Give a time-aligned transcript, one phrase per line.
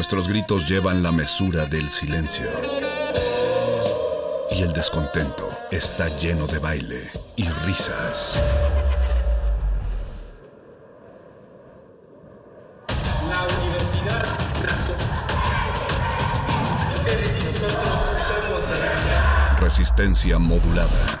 [0.00, 2.48] Nuestros gritos llevan la mesura del silencio.
[4.50, 8.40] Y el descontento está lleno de baile y risas.
[13.28, 14.24] La universidad
[16.94, 21.20] Ustedes y nosotros somos la Resistencia modulada.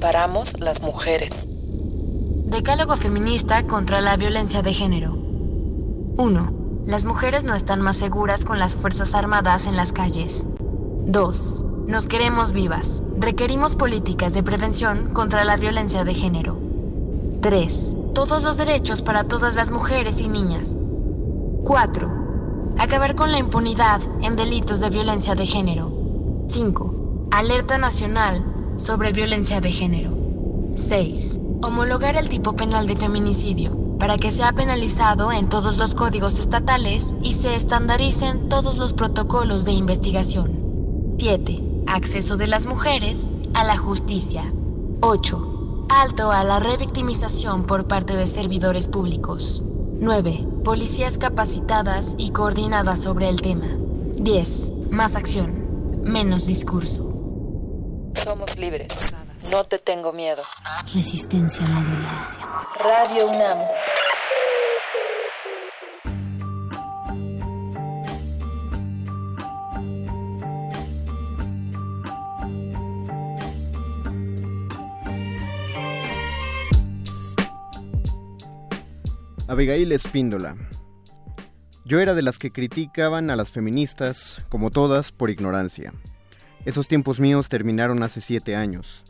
[0.00, 1.48] Paramos las mujeres?
[1.48, 5.12] Decálogo feminista contra la violencia de género.
[6.16, 6.52] 1.
[6.84, 10.44] Las mujeres no están más seguras con las Fuerzas Armadas en las calles.
[11.06, 11.64] 2.
[11.86, 13.02] Nos queremos vivas.
[13.18, 16.58] Requerimos políticas de prevención contra la violencia de género.
[17.40, 17.96] 3.
[18.14, 20.76] Todos los derechos para todas las mujeres y niñas.
[21.64, 22.10] 4.
[22.78, 25.92] Acabar con la impunidad en delitos de violencia de género.
[26.48, 27.28] 5.
[27.30, 28.44] Alerta nacional
[28.80, 30.16] sobre violencia de género.
[30.74, 31.40] 6.
[31.62, 37.14] Homologar el tipo penal de feminicidio para que sea penalizado en todos los códigos estatales
[37.22, 41.14] y se estandaricen todos los protocolos de investigación.
[41.18, 41.62] 7.
[41.86, 43.18] Acceso de las mujeres
[43.52, 44.52] a la justicia.
[45.02, 45.86] 8.
[45.90, 49.62] Alto a la revictimización por parte de servidores públicos.
[50.00, 50.46] 9.
[50.64, 53.66] Policías capacitadas y coordinadas sobre el tema.
[54.16, 54.72] 10.
[54.90, 57.09] Más acción, menos discurso.
[58.14, 59.14] Somos libres.
[59.50, 60.42] No te tengo miedo.
[60.92, 62.26] Resistencia modulada.
[62.78, 63.58] Radio UNAM.
[79.48, 80.56] Abigail Espíndola.
[81.84, 85.92] Yo era de las que criticaban a las feministas, como todas, por ignorancia.
[86.66, 89.02] Esos tiempos míos terminaron hace siete años.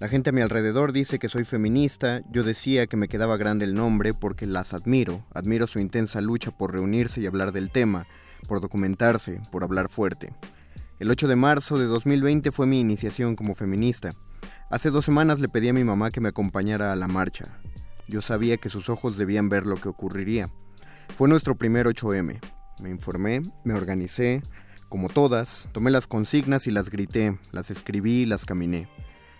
[0.00, 3.64] La gente a mi alrededor dice que soy feminista, yo decía que me quedaba grande
[3.64, 8.08] el nombre porque las admiro, admiro su intensa lucha por reunirse y hablar del tema,
[8.48, 10.34] por documentarse, por hablar fuerte.
[10.98, 14.10] El 8 de marzo de 2020 fue mi iniciación como feminista.
[14.68, 17.44] Hace dos semanas le pedí a mi mamá que me acompañara a la marcha.
[18.08, 20.50] Yo sabía que sus ojos debían ver lo que ocurriría.
[21.16, 22.40] Fue nuestro primer 8M.
[22.82, 24.42] Me informé, me organicé,
[24.88, 28.88] como todas, tomé las consignas y las grité, las escribí y las caminé.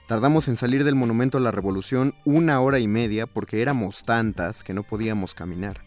[0.06, 4.62] Tardamos en salir del monumento a la revolución una hora y media porque éramos tantas
[4.62, 5.82] que no podíamos caminar.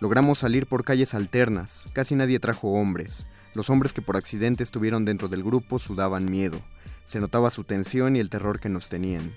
[0.00, 3.26] Logramos salir por calles alternas, casi nadie trajo hombres.
[3.54, 6.60] Los hombres que por accidente estuvieron dentro del grupo sudaban miedo.
[7.04, 9.34] Se notaba su tensión y el terror que nos tenían.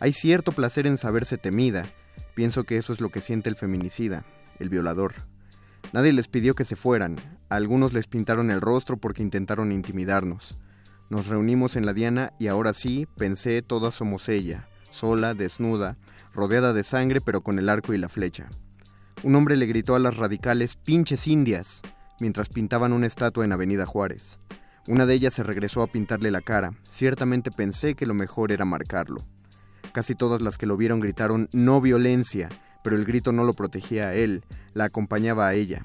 [0.00, 1.84] Hay cierto placer en saberse temida.
[2.34, 4.24] Pienso que eso es lo que siente el feminicida,
[4.58, 5.14] el violador.
[5.92, 7.16] Nadie les pidió que se fueran.
[7.48, 10.58] A algunos les pintaron el rostro porque intentaron intimidarnos.
[11.08, 15.96] Nos reunimos en la diana y ahora sí, pensé, todas somos ella, sola, desnuda,
[16.34, 18.48] rodeada de sangre pero con el arco y la flecha.
[19.22, 21.82] Un hombre le gritó a las radicales pinches indias
[22.20, 24.38] mientras pintaban una estatua en Avenida Juárez.
[24.88, 26.72] Una de ellas se regresó a pintarle la cara.
[26.90, 29.24] Ciertamente pensé que lo mejor era marcarlo.
[29.92, 32.48] Casi todas las que lo vieron gritaron no violencia,
[32.86, 35.82] pero el grito no lo protegía a él, la acompañaba a ella.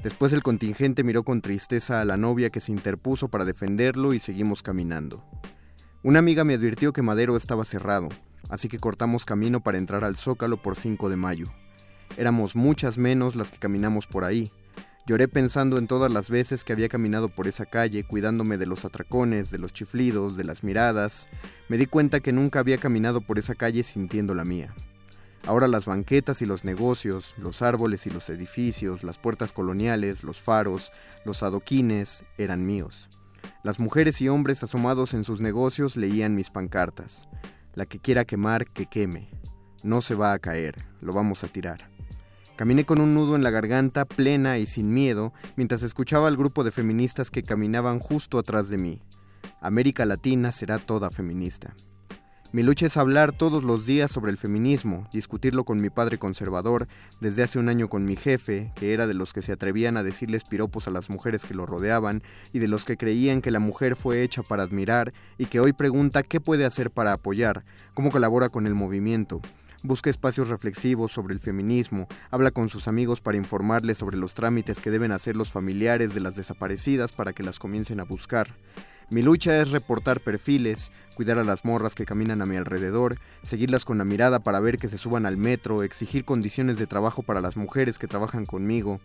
[0.00, 4.20] Después el contingente miró con tristeza a la novia que se interpuso para defenderlo y
[4.20, 5.24] seguimos caminando.
[6.04, 8.10] Una amiga me advirtió que Madero estaba cerrado,
[8.48, 11.46] así que cortamos camino para entrar al Zócalo por 5 de mayo.
[12.16, 14.52] Éramos muchas menos las que caminamos por ahí.
[15.04, 18.84] Lloré pensando en todas las veces que había caminado por esa calle, cuidándome de los
[18.84, 21.28] atracones, de los chiflidos, de las miradas.
[21.68, 24.72] Me di cuenta que nunca había caminado por esa calle sintiendo la mía.
[25.46, 30.40] Ahora las banquetas y los negocios, los árboles y los edificios, las puertas coloniales, los
[30.40, 30.90] faros,
[31.24, 33.08] los adoquines eran míos.
[33.62, 37.28] Las mujeres y hombres asomados en sus negocios leían mis pancartas.
[37.74, 39.30] La que quiera quemar, que queme.
[39.84, 41.90] No se va a caer, lo vamos a tirar.
[42.56, 46.64] Caminé con un nudo en la garganta, plena y sin miedo, mientras escuchaba al grupo
[46.64, 49.00] de feministas que caminaban justo atrás de mí.
[49.60, 51.76] América Latina será toda feminista.
[52.56, 56.88] Mi lucha es hablar todos los días sobre el feminismo, discutirlo con mi padre conservador,
[57.20, 60.02] desde hace un año con mi jefe, que era de los que se atrevían a
[60.02, 62.22] decirles piropos a las mujeres que lo rodeaban,
[62.54, 65.74] y de los que creían que la mujer fue hecha para admirar, y que hoy
[65.74, 69.42] pregunta qué puede hacer para apoyar, cómo colabora con el movimiento.
[69.82, 74.80] Busca espacios reflexivos sobre el feminismo, habla con sus amigos para informarles sobre los trámites
[74.80, 78.56] que deben hacer los familiares de las desaparecidas para que las comiencen a buscar.
[79.08, 83.84] Mi lucha es reportar perfiles, cuidar a las morras que caminan a mi alrededor, seguirlas
[83.84, 87.40] con la mirada para ver que se suban al metro, exigir condiciones de trabajo para
[87.40, 89.00] las mujeres que trabajan conmigo.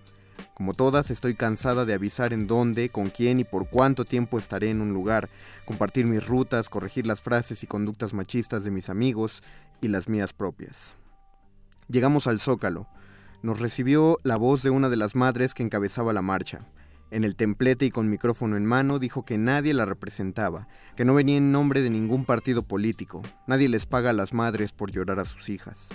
[0.56, 4.72] Como todas, estoy cansada de avisar en dónde, con quién y por cuánto tiempo estaré
[4.72, 5.30] en un lugar,
[5.66, 9.44] compartir mis rutas, corregir las frases y conductas machistas de mis amigos
[9.82, 10.96] y las mías propias.
[11.90, 12.88] Llegamos al Zócalo.
[13.44, 16.66] Nos recibió la voz de una de las madres que encabezaba la marcha.
[17.12, 21.14] En el templete y con micrófono en mano dijo que nadie la representaba, que no
[21.14, 25.20] venía en nombre de ningún partido político, nadie les paga a las madres por llorar
[25.20, 25.90] a sus hijas.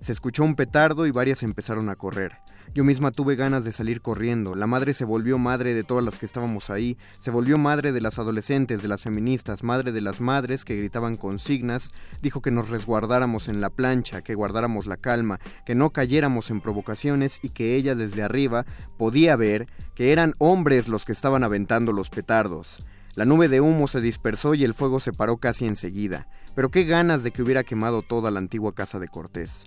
[0.00, 2.38] Se escuchó un petardo y varias empezaron a correr.
[2.74, 4.54] Yo misma tuve ganas de salir corriendo.
[4.54, 8.00] La madre se volvió madre de todas las que estábamos ahí, se volvió madre de
[8.00, 11.90] las adolescentes, de las feministas, madre de las madres que gritaban consignas,
[12.22, 16.60] dijo que nos resguardáramos en la plancha, que guardáramos la calma, que no cayéramos en
[16.60, 18.66] provocaciones y que ella desde arriba
[18.98, 22.84] podía ver que eran hombres los que estaban aventando los petardos.
[23.14, 26.28] La nube de humo se dispersó y el fuego se paró casi enseguida.
[26.54, 29.64] Pero qué ganas de que hubiera quemado toda la antigua casa de Cortés.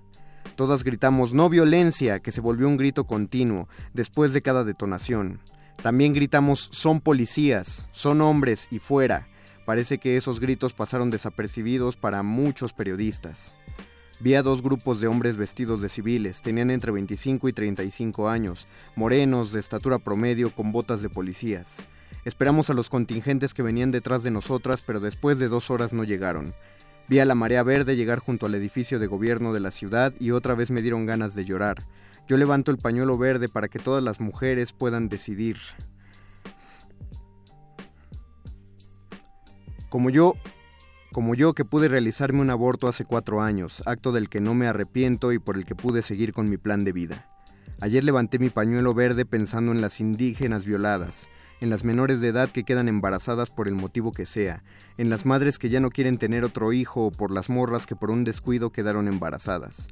[0.56, 5.40] Todas gritamos no violencia, que se volvió un grito continuo después de cada detonación.
[5.82, 9.28] También gritamos son policías, son hombres y fuera.
[9.66, 13.56] Parece que esos gritos pasaron desapercibidos para muchos periodistas.
[14.20, 18.68] Vi a dos grupos de hombres vestidos de civiles, tenían entre 25 y 35 años,
[18.98, 21.82] morenos, de estatura promedio, con botas de policías.
[22.26, 26.04] Esperamos a los contingentes que venían detrás de nosotras, pero después de dos horas no
[26.04, 26.54] llegaron.
[27.10, 30.30] Vi a la marea verde llegar junto al edificio de gobierno de la ciudad y
[30.30, 31.84] otra vez me dieron ganas de llorar.
[32.28, 35.58] Yo levanto el pañuelo verde para que todas las mujeres puedan decidir.
[39.90, 40.36] Como yo,
[41.12, 44.68] como yo que pude realizarme un aborto hace cuatro años, acto del que no me
[44.68, 47.28] arrepiento y por el que pude seguir con mi plan de vida.
[47.82, 51.28] Ayer levanté mi pañuelo verde pensando en las indígenas violadas,
[51.62, 54.64] en las menores de edad que quedan embarazadas por el motivo que sea,
[54.98, 57.96] en las madres que ya no quieren tener otro hijo o por las morras que
[57.96, 59.88] por un descuido quedaron embarazadas.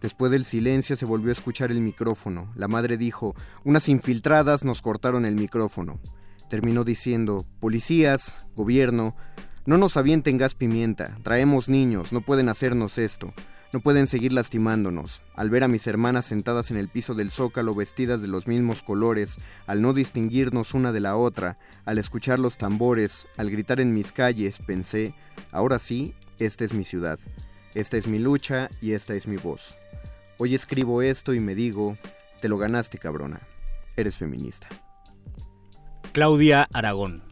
[0.00, 2.52] Después del silencio se volvió a escuchar el micrófono.
[2.54, 3.34] La madre dijo,
[3.64, 5.98] unas infiltradas nos cortaron el micrófono.
[6.48, 9.16] Terminó diciendo, policías, gobierno,
[9.66, 13.34] no nos avienten gas pimienta, traemos niños, no pueden hacernos esto.
[13.70, 15.22] No pueden seguir lastimándonos.
[15.34, 18.82] Al ver a mis hermanas sentadas en el piso del zócalo vestidas de los mismos
[18.82, 19.36] colores,
[19.66, 24.10] al no distinguirnos una de la otra, al escuchar los tambores, al gritar en mis
[24.10, 25.14] calles, pensé,
[25.52, 27.18] ahora sí, esta es mi ciudad,
[27.74, 29.74] esta es mi lucha y esta es mi voz.
[30.38, 31.98] Hoy escribo esto y me digo,
[32.40, 33.40] te lo ganaste cabrona,
[33.96, 34.68] eres feminista.
[36.12, 37.22] Claudia Aragón.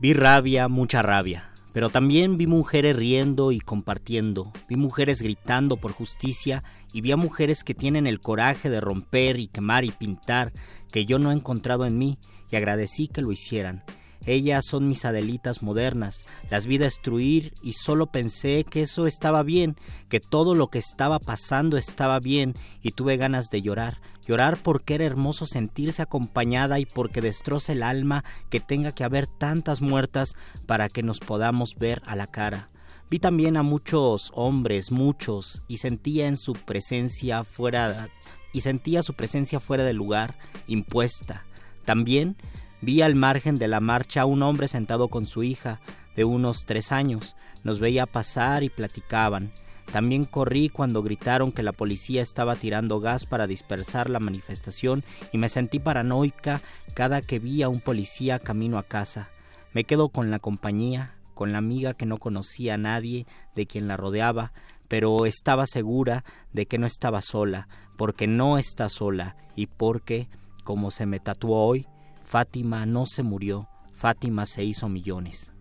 [0.00, 5.92] Vi rabia, mucha rabia pero también vi mujeres riendo y compartiendo, vi mujeres gritando por
[5.92, 6.62] justicia
[6.92, 10.52] y vi a mujeres que tienen el coraje de romper y quemar y pintar
[10.90, 12.18] que yo no he encontrado en mí
[12.50, 13.82] y agradecí que lo hicieran.
[14.24, 19.76] Ellas son mis Adelitas modernas, las vi destruir y solo pensé que eso estaba bien,
[20.08, 24.94] que todo lo que estaba pasando estaba bien y tuve ganas de llorar, llorar porque
[24.94, 30.34] era hermoso sentirse acompañada y porque destroza el alma que tenga que haber tantas muertas
[30.66, 32.70] para que nos podamos ver a la cara.
[33.10, 38.08] Vi también a muchos hombres, muchos, y sentía en su presencia fuera
[38.54, 41.44] y sentía su presencia fuera del lugar, impuesta.
[41.84, 42.36] También
[42.82, 45.80] Vi al margen de la marcha a un hombre sentado con su hija,
[46.16, 47.36] de unos tres años.
[47.62, 49.52] Nos veía pasar y platicaban.
[49.92, 55.38] También corrí cuando gritaron que la policía estaba tirando gas para dispersar la manifestación y
[55.38, 56.60] me sentí paranoica
[56.94, 59.30] cada que vi a un policía camino a casa.
[59.72, 63.86] Me quedo con la compañía, con la amiga que no conocía a nadie de quien
[63.86, 64.52] la rodeaba,
[64.88, 70.28] pero estaba segura de que no estaba sola, porque no está sola y porque,
[70.64, 71.86] como se me tatuó hoy,
[72.32, 75.52] Fátima no se murió, Fátima se hizo millones.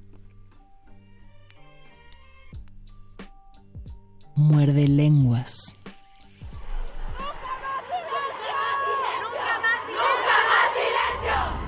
[4.36, 5.76] Muerde lenguas.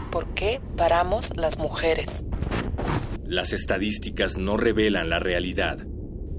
[0.10, 2.24] ¿Por qué paramos las mujeres?
[3.26, 5.86] Las estadísticas no revelan la realidad.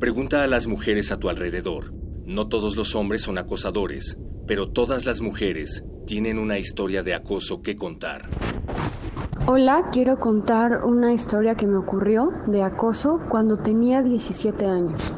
[0.00, 1.92] Pregunta a las mujeres a tu alrededor.
[2.25, 7.62] No todos los hombres son acosadores, pero todas las mujeres tienen una historia de acoso
[7.62, 8.22] que contar.
[9.46, 15.12] Hola, quiero contar una historia que me ocurrió de acoso cuando tenía 17 años.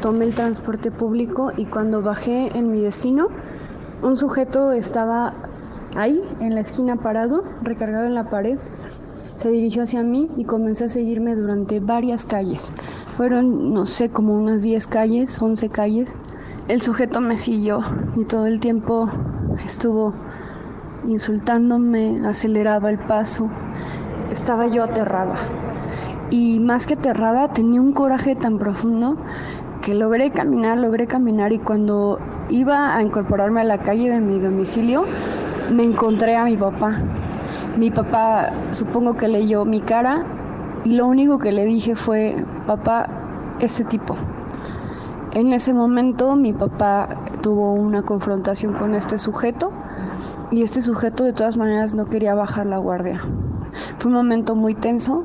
[0.00, 3.28] Tomé el transporte público y cuando bajé en mi destino,
[4.02, 5.34] un sujeto estaba
[5.94, 8.58] ahí, en la esquina parado, recargado en la pared.
[9.36, 12.72] Se dirigió hacia mí y comenzó a seguirme durante varias calles.
[13.16, 16.14] Fueron, no sé, como unas 10 calles, 11 calles.
[16.70, 17.80] El sujeto me siguió
[18.14, 19.08] y todo el tiempo
[19.64, 20.14] estuvo
[21.04, 23.48] insultándome, aceleraba el paso.
[24.30, 25.34] Estaba yo aterrada.
[26.30, 29.16] Y más que aterrada, tenía un coraje tan profundo
[29.82, 34.38] que logré caminar, logré caminar y cuando iba a incorporarme a la calle de mi
[34.38, 35.06] domicilio,
[35.72, 37.00] me encontré a mi papá.
[37.76, 40.24] Mi papá supongo que leyó mi cara
[40.84, 42.36] y lo único que le dije fue,
[42.68, 43.08] papá,
[43.58, 44.14] ese tipo.
[45.32, 47.08] En ese momento mi papá
[47.40, 49.70] tuvo una confrontación con este sujeto
[50.50, 53.22] y este sujeto de todas maneras no quería bajar la guardia.
[53.98, 55.22] Fue un momento muy tenso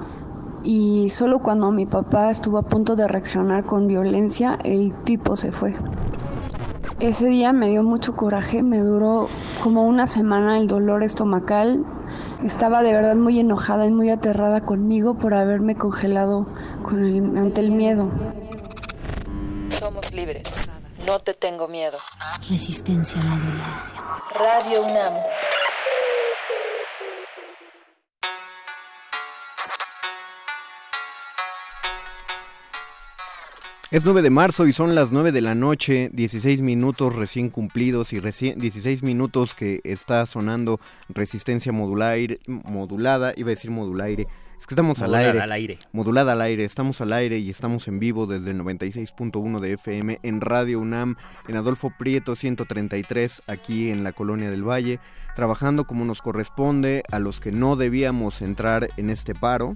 [0.64, 5.52] y solo cuando mi papá estuvo a punto de reaccionar con violencia, el tipo se
[5.52, 5.74] fue.
[7.00, 9.28] Ese día me dio mucho coraje, me duró
[9.64, 11.84] como una semana el dolor estomacal.
[12.44, 16.48] Estaba de verdad muy enojada y muy aterrada conmigo por haberme congelado
[16.84, 18.10] con el, ante el miedo.
[19.96, 20.70] Somos libres.
[21.08, 21.98] No te tengo miedo.
[22.50, 24.04] Resistencia a la violencia.
[24.38, 25.14] Radio UNAM.
[33.90, 38.12] Es 9 de marzo y son las 9 de la noche, 16 minutos recién cumplidos
[38.12, 44.28] y recién 16 minutos que está sonando resistencia modular, modulada, iba a decir modulaire.
[44.60, 45.40] Es que estamos al aire.
[45.40, 45.80] al aire.
[45.92, 46.66] Modulada al aire.
[46.66, 51.16] Estamos al aire y estamos en vivo desde el 96.1 de FM en Radio UNAM,
[51.48, 55.00] en Adolfo Prieto 133, aquí en la Colonia del Valle,
[55.36, 59.76] trabajando como nos corresponde a los que no debíamos entrar en este paro.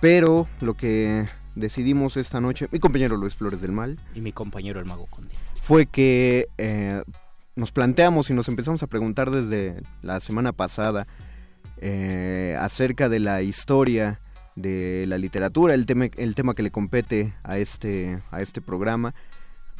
[0.00, 3.98] Pero lo que decidimos esta noche, mi compañero Luis Flores del Mal.
[4.14, 5.34] Y mi compañero el Mago Conde.
[5.60, 7.02] Fue que eh,
[7.54, 11.06] nos planteamos y nos empezamos a preguntar desde la semana pasada
[11.84, 14.20] eh, acerca de la historia
[14.54, 19.14] de la literatura, el tema, el tema que le compete a este, a este programa,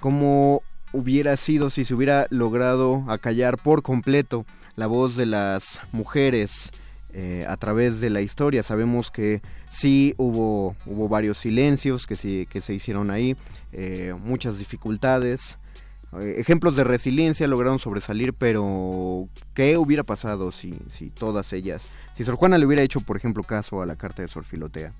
[0.00, 4.44] cómo hubiera sido si se hubiera logrado acallar por completo
[4.74, 6.72] la voz de las mujeres
[7.12, 8.64] eh, a través de la historia.
[8.64, 9.40] Sabemos que
[9.70, 13.36] sí hubo, hubo varios silencios que, sí, que se hicieron ahí,
[13.70, 15.56] eh, muchas dificultades.
[16.20, 22.24] Eh, ejemplos de resiliencia lograron sobresalir, pero ¿qué hubiera pasado si, si todas ellas, si
[22.24, 24.92] Sor Juana le hubiera hecho, por ejemplo, caso a la carta de Sor Filotea?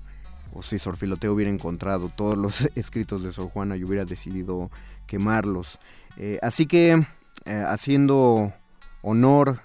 [0.53, 4.69] O si Sor Filotea hubiera encontrado todos los escritos de Sor Juana y hubiera decidido
[5.07, 5.79] quemarlos.
[6.41, 7.05] así que,
[7.45, 8.53] haciendo
[9.01, 9.61] honor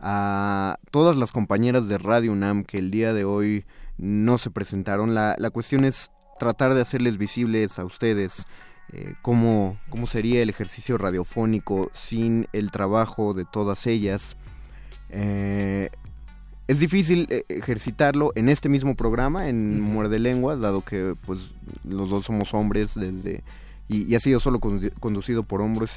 [0.00, 3.64] a todas las compañeras de Radio UNAM que el día de hoy
[3.98, 5.14] no se presentaron.
[5.14, 8.46] La, la cuestión es tratar de hacerles visibles a ustedes
[8.92, 14.36] eh, cómo, cómo sería el ejercicio radiofónico sin el trabajo de todas ellas.
[15.10, 15.90] Eh,
[16.66, 21.54] es difícil eh, ejercitarlo en este mismo programa, en Muerde Lenguas, dado que pues
[21.84, 23.42] los dos somos hombres desde
[23.88, 25.90] y, ha sido solo conducido por hombres,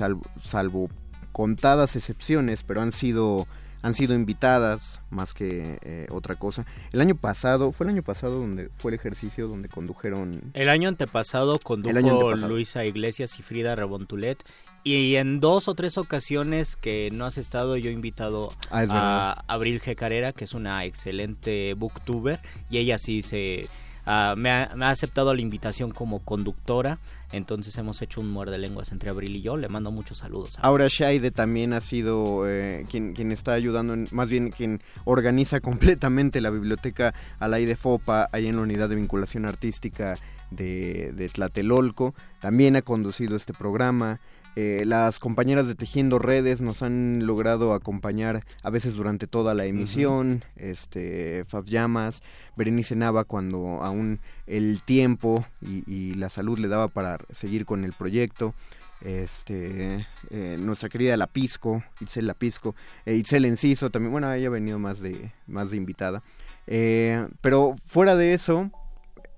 [0.43, 0.89] salvo
[1.31, 3.47] contadas excepciones, pero han sido
[3.83, 6.65] han sido invitadas más que eh, otra cosa.
[6.91, 10.41] El año pasado, fue el año pasado donde fue el ejercicio donde condujeron...
[10.53, 14.43] El año antepasado condujo Luisa Iglesias y Frida Rebontulet
[14.85, 19.53] y en dos o tres ocasiones que no has estado, yo he invitado ah, a
[19.53, 19.95] Abril G.
[19.95, 23.67] Carrera, que es una excelente booktuber, y ella sí se
[24.05, 26.99] Ah, me, ha, aceptado la invitación como conductora.
[27.31, 29.55] Entonces hemos hecho un muerde lenguas entre Abril y yo.
[29.55, 30.57] Le mando muchos saludos.
[30.61, 36.41] Aura Shaide también ha sido eh, quien, quien está ayudando, más bien quien organiza completamente
[36.41, 40.17] la biblioteca Alaide Fopa, ahí en la unidad de vinculación artística
[40.55, 42.13] de, de Tlatelolco.
[42.39, 44.19] También ha conducido este programa.
[44.55, 49.65] Eh, las compañeras de Tejiendo Redes nos han logrado acompañar a veces durante toda la
[49.65, 52.21] emisión, este, Fab Llamas,
[52.55, 57.93] Berenice Nava cuando aún el tiempo y, la salud le daba para seguir con el
[57.93, 58.53] proyecto
[59.01, 64.79] este eh, nuestra querida Lapisco, Itzel Lapisco, eh, Itzel Enciso también, bueno, ella ha venido
[64.79, 66.21] más de, más de invitada.
[66.67, 68.71] Eh, pero fuera de eso,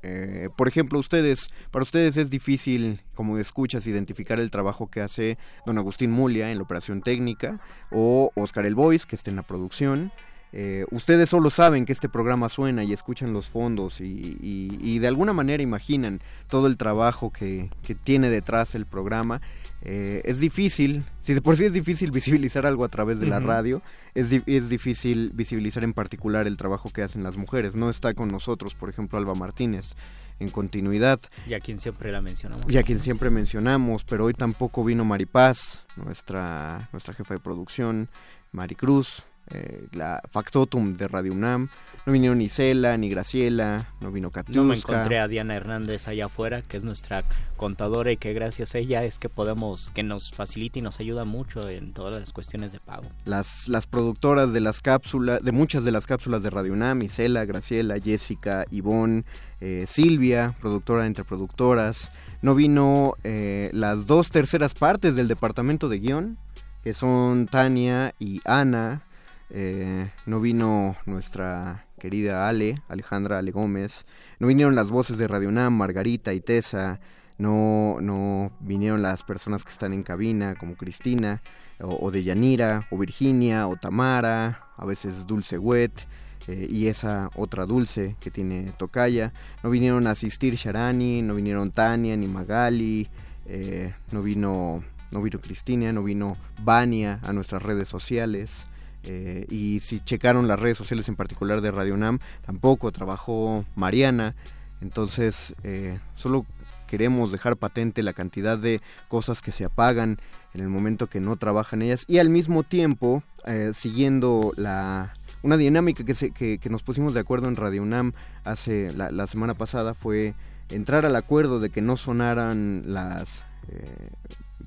[0.08, 5.38] eh, por ejemplo, ustedes, para ustedes es difícil, como escuchas, identificar el trabajo que hace
[5.66, 7.60] don Agustín Mulia en la operación técnica
[7.92, 10.12] o Oscar El Boys, que está en la producción.
[10.54, 15.34] eh, ustedes solo saben que este programa suena y escuchan los fondos y, de alguna
[15.34, 17.70] manera imaginan todo el trabajo que,
[18.04, 19.42] tiene detrás el programa.
[19.88, 23.40] Eh, es difícil, si de por sí es difícil visibilizar algo a través de la
[23.40, 23.84] radio,
[24.16, 27.76] es, es, difícil visibilizar en particular el trabajo que hacen las mujeres.
[27.76, 29.94] No está con nosotros, por ejemplo, Alba Martínez
[30.40, 31.20] en continuidad.
[31.48, 32.66] Y a quien siempre la mencionamos.
[32.68, 38.10] Y a quien siempre mencionamos, pero hoy tampoco vino Maripaz, nuestra, nuestra jefa de producción,
[38.52, 41.70] Maricruz, eh, la Factotum de Radio UNAM.
[42.06, 44.62] No vinieron ni Cela, ni Graciela, no vino Katiuska.
[44.62, 47.24] No me encontré a Diana Hernández allá afuera, que es nuestra
[47.58, 51.24] contadora y que gracias a ella es que podemos, que nos facilita y nos ayuda
[51.24, 53.06] mucho en todas las cuestiones de pago.
[53.26, 57.46] Las, las productoras de las cápsulas, de muchas de las cápsulas de Radio UNAM, Isela,
[57.46, 59.24] Graciela, Jessica, Ivonne,
[59.62, 62.12] eh, Silvia, productora entre productoras.
[62.42, 66.38] No vino eh, las dos terceras partes del departamento de guion,
[66.84, 69.02] que son Tania y Ana,
[69.50, 74.06] eh, no vino nuestra querida Ale, Alejandra Ale Gómez.
[74.40, 77.00] No vinieron las voces de Radio Nam, Margarita y Tessa.
[77.38, 81.42] No, no vinieron las personas que están en cabina, como Cristina,
[81.80, 86.08] o, de Yanira, o Virginia, o Tamara, a veces Dulce Wet.
[86.48, 89.34] Eh, y esa otra dulce que tiene Tocaya.
[89.64, 93.10] No vinieron a asistir Sharani, no vinieron Tania ni Magali,
[93.48, 98.68] eh, no vino no vino Cristina, no vino Vania a nuestras redes sociales.
[99.08, 104.36] Eh, y si checaron las redes sociales en particular de Radio Nam, tampoco trabajó Mariana.
[104.82, 106.46] Entonces, eh, solo
[106.88, 110.18] queremos dejar patente la cantidad de cosas que se apagan
[110.54, 115.58] en el momento que no trabajan ellas y al mismo tiempo, eh, siguiendo la, una
[115.58, 119.54] dinámica que, se, que, nos pusimos de acuerdo en Radio UNAM hace la, la, semana
[119.56, 120.34] pasada fue
[120.70, 123.44] entrar al acuerdo de que no sonaran las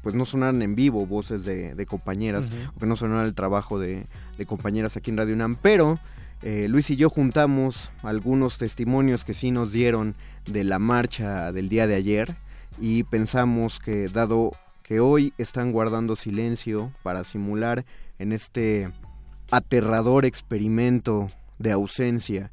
[0.09, 4.07] pues no sonaran en vivo voces de, compañeras, o que no sonara el trabajo de,
[4.47, 5.99] compañeras aquí en Radio UNAM, pero
[6.41, 10.15] eh, Luis y yo juntamos algunos testimonios que sí nos dieron
[10.47, 12.37] de la marcha del día de ayer
[12.81, 17.85] y pensamos que dado que hoy están guardando silencio para simular
[18.18, 18.90] en este
[19.51, 22.51] aterrador experimento de ausencia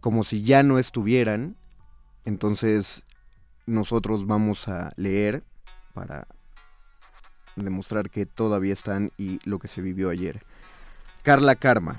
[0.00, 1.54] como si ya no estuvieran,
[2.24, 3.04] entonces
[3.66, 5.44] nosotros vamos a leer
[5.92, 6.26] para
[7.56, 10.42] demostrar que todavía están y lo que se vivió ayer.
[11.22, 11.96] Carla Karma.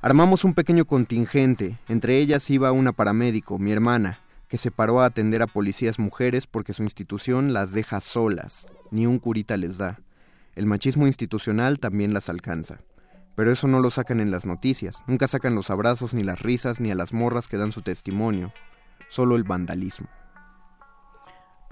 [0.00, 4.18] Armamos un pequeño contingente, entre ellas iba una paramédico, mi hermana,
[4.48, 9.06] que se paró a atender a policías mujeres porque su institución las deja solas, ni
[9.06, 10.00] un curita les da.
[10.56, 12.78] El machismo institucional también las alcanza.
[13.36, 16.80] Pero eso no lo sacan en las noticias, nunca sacan los abrazos, ni las risas,
[16.80, 18.52] ni a las morras que dan su testimonio,
[19.08, 20.08] solo el vandalismo.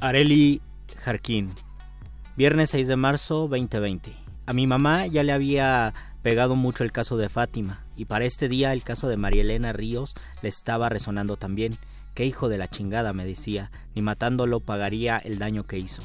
[0.00, 0.62] Areli
[0.96, 1.52] Jarquín,
[2.36, 4.14] viernes 6 de marzo 2020.
[4.46, 8.48] A mi mamá ya le había pegado mucho el caso de Fátima y para este
[8.48, 11.76] día el caso de María Elena Ríos le estaba resonando también.
[12.14, 16.02] Qué hijo de la chingada, me decía, ni matándolo pagaría el daño que hizo.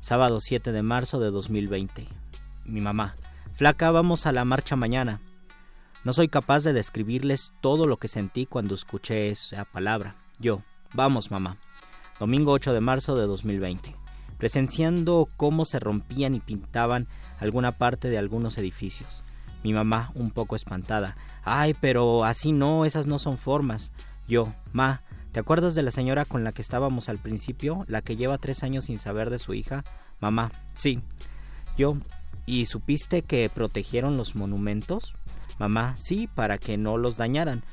[0.00, 2.06] Sábado 7 de marzo de 2020.
[2.64, 3.16] Mi mamá,
[3.54, 5.20] flaca, vamos a la marcha mañana.
[6.04, 10.14] No soy capaz de describirles todo lo que sentí cuando escuché esa palabra.
[10.38, 10.62] Yo,
[10.94, 11.58] vamos mamá
[12.18, 13.94] domingo 8 de marzo de 2020,
[14.38, 17.06] presenciando cómo se rompían y pintaban
[17.40, 19.22] alguna parte de algunos edificios.
[19.62, 23.90] Mi mamá, un poco espantada, ay, pero así no, esas no son formas.
[24.28, 28.16] Yo, ma, ¿te acuerdas de la señora con la que estábamos al principio, la que
[28.16, 29.84] lleva tres años sin saber de su hija?
[30.20, 31.00] Mamá, sí.
[31.76, 31.96] Yo,
[32.46, 35.16] ¿y supiste que protegieron los monumentos?
[35.58, 37.64] Mamá, sí, para que no los dañaran.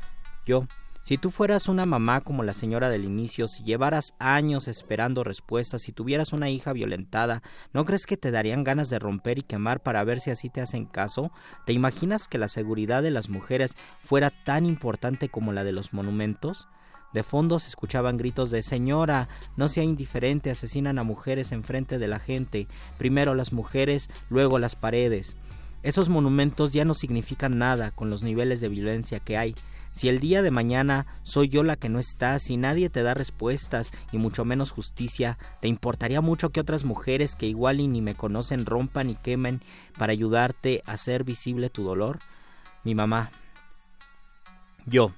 [0.46, 0.66] Yo,
[1.06, 5.84] si tú fueras una mamá como la señora del inicio, si llevaras años esperando respuestas,
[5.84, 9.84] si tuvieras una hija violentada, ¿no crees que te darían ganas de romper y quemar
[9.84, 11.32] para ver si así te hacen caso?
[11.68, 15.94] ¿Te imaginas que la seguridad de las mujeres fuera tan importante como la de los
[15.94, 16.68] monumentos?
[17.14, 22.08] De fondo se escuchaban gritos de Señora, no sea indiferente, asesinan a mujeres enfrente de
[22.08, 25.36] la gente, primero las mujeres, luego las paredes.
[25.84, 29.54] Esos monumentos ya no significan nada con los niveles de violencia que hay.
[29.96, 33.14] Si el día de mañana soy yo la que no está, si nadie te da
[33.14, 38.02] respuestas y mucho menos justicia, ¿te importaría mucho que otras mujeres que igual y ni
[38.02, 39.62] me conocen rompan y quemen
[39.98, 42.20] para ayudarte a hacer visible tu dolor?
[42.84, 43.32] Mi mamá.
[44.86, 45.14] Yo.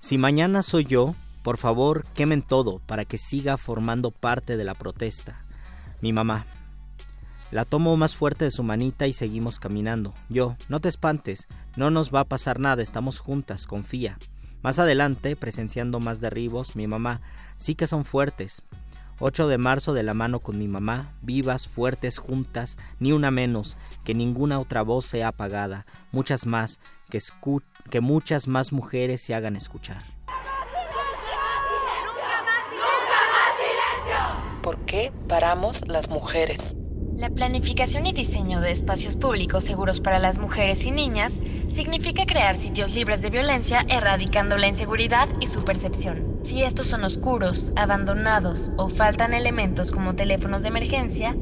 [0.00, 4.72] Si mañana soy yo, por favor quemen todo para que siga formando parte de la
[4.72, 5.44] protesta.
[6.00, 6.46] Mi mamá.
[7.50, 10.14] La tomo más fuerte de su manita y seguimos caminando.
[10.30, 14.18] Yo, no te espantes, no nos va a pasar nada, estamos juntas, confía.
[14.62, 17.20] Más adelante, presenciando más derribos, mi mamá,
[17.58, 18.62] sí que son fuertes.
[19.18, 23.76] 8 de marzo de la mano con mi mamá, vivas, fuertes, juntas, ni una menos,
[24.04, 27.20] que ninguna otra voz sea apagada, muchas más, que,
[27.90, 30.02] que muchas más mujeres se hagan escuchar.
[34.62, 36.76] ¿Por qué paramos las mujeres?
[37.22, 41.32] La planificación y diseño de espacios públicos seguros para las mujeres y niñas
[41.68, 46.42] significa crear sitios libres de violencia erradicando la inseguridad y su percepción.
[46.42, 51.36] Si estos son oscuros, abandonados o faltan elementos como teléfonos de emergencia,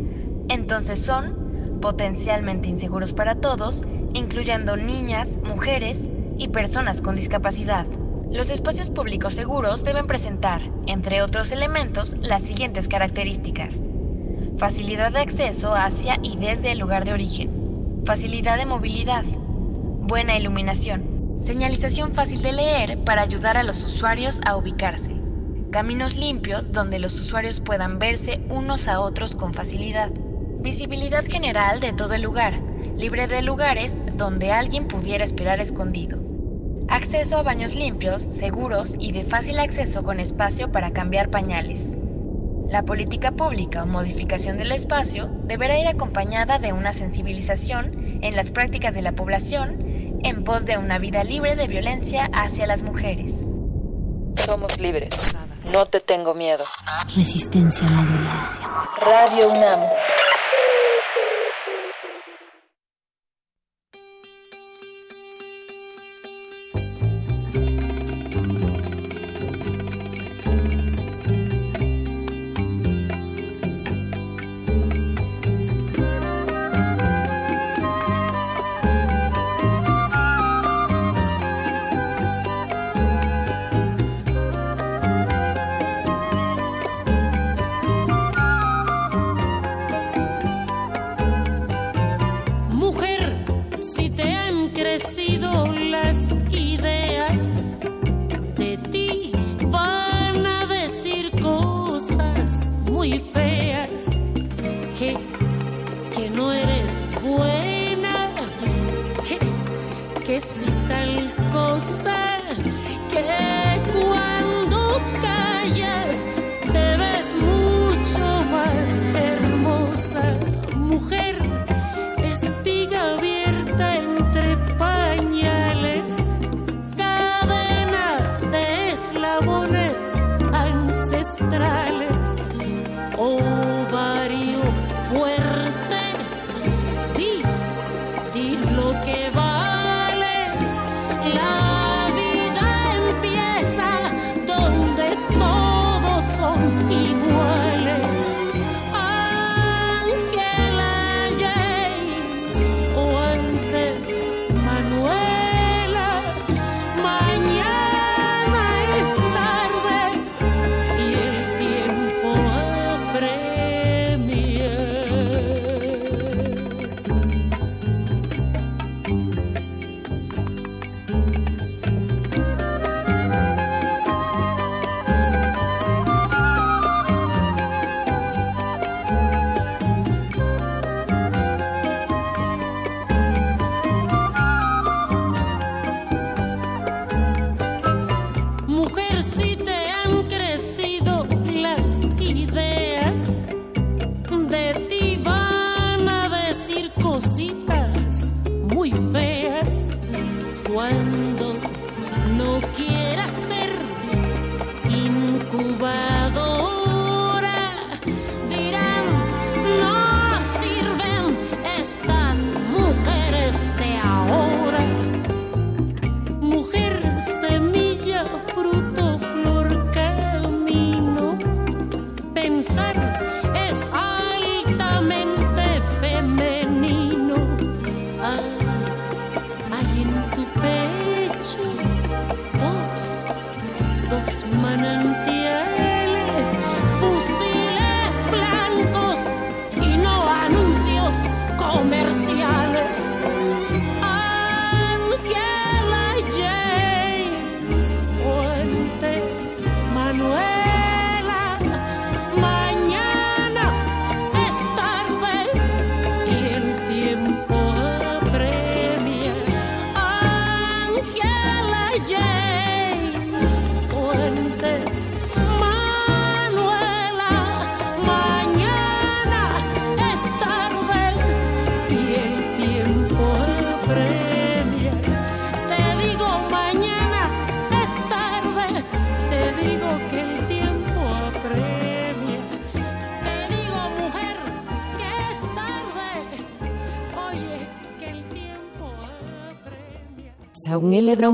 [0.51, 3.81] entonces son potencialmente inseguros para todos,
[4.13, 5.99] incluyendo niñas, mujeres
[6.37, 7.87] y personas con discapacidad.
[8.31, 13.91] Los espacios públicos seguros deben presentar, entre otros elementos, las siguientes características
[14.61, 21.41] facilidad de acceso hacia y desde el lugar de origen, facilidad de movilidad, buena iluminación,
[21.41, 25.15] señalización fácil de leer para ayudar a los usuarios a ubicarse,
[25.73, 30.11] caminos limpios donde los usuarios puedan verse unos a otros con facilidad,
[30.61, 32.61] visibilidad general de todo el lugar,
[32.99, 36.19] libre de lugares donde alguien pudiera esperar escondido.
[36.87, 41.97] Acceso a baños limpios, seguros y de fácil acceso con espacio para cambiar pañales.
[42.71, 48.53] La política pública o modificación del espacio deberá ir acompañada de una sensibilización en las
[48.53, 53.45] prácticas de la población en pos de una vida libre de violencia hacia las mujeres.
[54.37, 55.35] Somos libres.
[55.73, 56.63] No te tengo miedo.
[57.17, 58.49] Resistencia modulada.
[59.01, 59.81] Radio UNAM.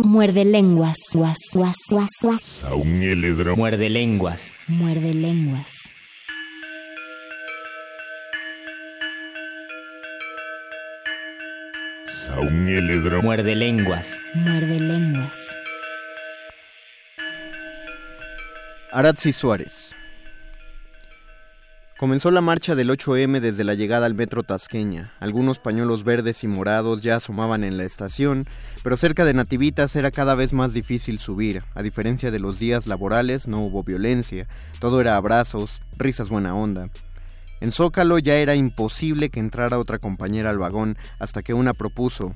[0.04, 0.96] Muerde lenguas.
[3.54, 4.52] Muerde lenguas.
[4.68, 5.90] Muerde lenguas.
[13.22, 14.20] Muerde lenguas.
[14.34, 15.56] Muerde lenguas.
[18.92, 19.94] Aratzi Suárez.
[21.96, 25.14] Comenzó la marcha del 8M desde la llegada al metro Tasqueña.
[25.18, 28.44] Algunos pañuelos verdes y morados ya asomaban en la estación,
[28.82, 31.62] pero cerca de Nativitas era cada vez más difícil subir.
[31.74, 34.46] A diferencia de los días laborales, no hubo violencia,
[34.78, 36.90] todo era abrazos, risas buena onda.
[37.62, 42.34] En Zócalo ya era imposible que entrara otra compañera al vagón hasta que una propuso,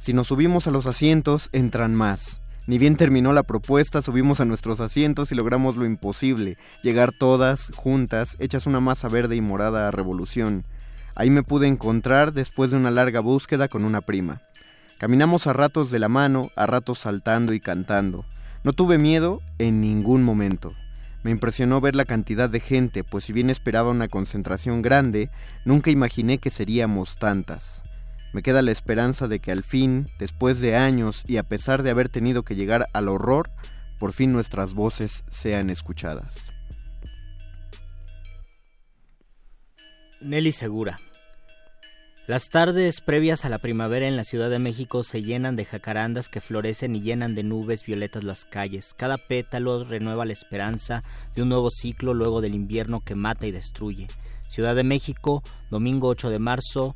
[0.00, 2.39] si nos subimos a los asientos, entran más.
[2.66, 7.70] Ni bien terminó la propuesta, subimos a nuestros asientos y logramos lo imposible, llegar todas,
[7.74, 10.64] juntas, hechas una masa verde y morada a revolución.
[11.16, 14.40] Ahí me pude encontrar después de una larga búsqueda con una prima.
[14.98, 18.24] Caminamos a ratos de la mano, a ratos saltando y cantando.
[18.62, 20.74] No tuve miedo en ningún momento.
[21.22, 25.30] Me impresionó ver la cantidad de gente, pues si bien esperaba una concentración grande,
[25.64, 27.82] nunca imaginé que seríamos tantas.
[28.32, 31.90] Me queda la esperanza de que al fin, después de años y a pesar de
[31.90, 33.50] haber tenido que llegar al horror,
[33.98, 36.52] por fin nuestras voces sean escuchadas.
[40.20, 41.00] Nelly Segura.
[42.26, 46.28] Las tardes previas a la primavera en la Ciudad de México se llenan de jacarandas
[46.28, 48.94] que florecen y llenan de nubes violetas las calles.
[48.96, 51.00] Cada pétalo renueva la esperanza
[51.34, 54.06] de un nuevo ciclo luego del invierno que mata y destruye.
[54.48, 56.94] Ciudad de México, domingo 8 de marzo,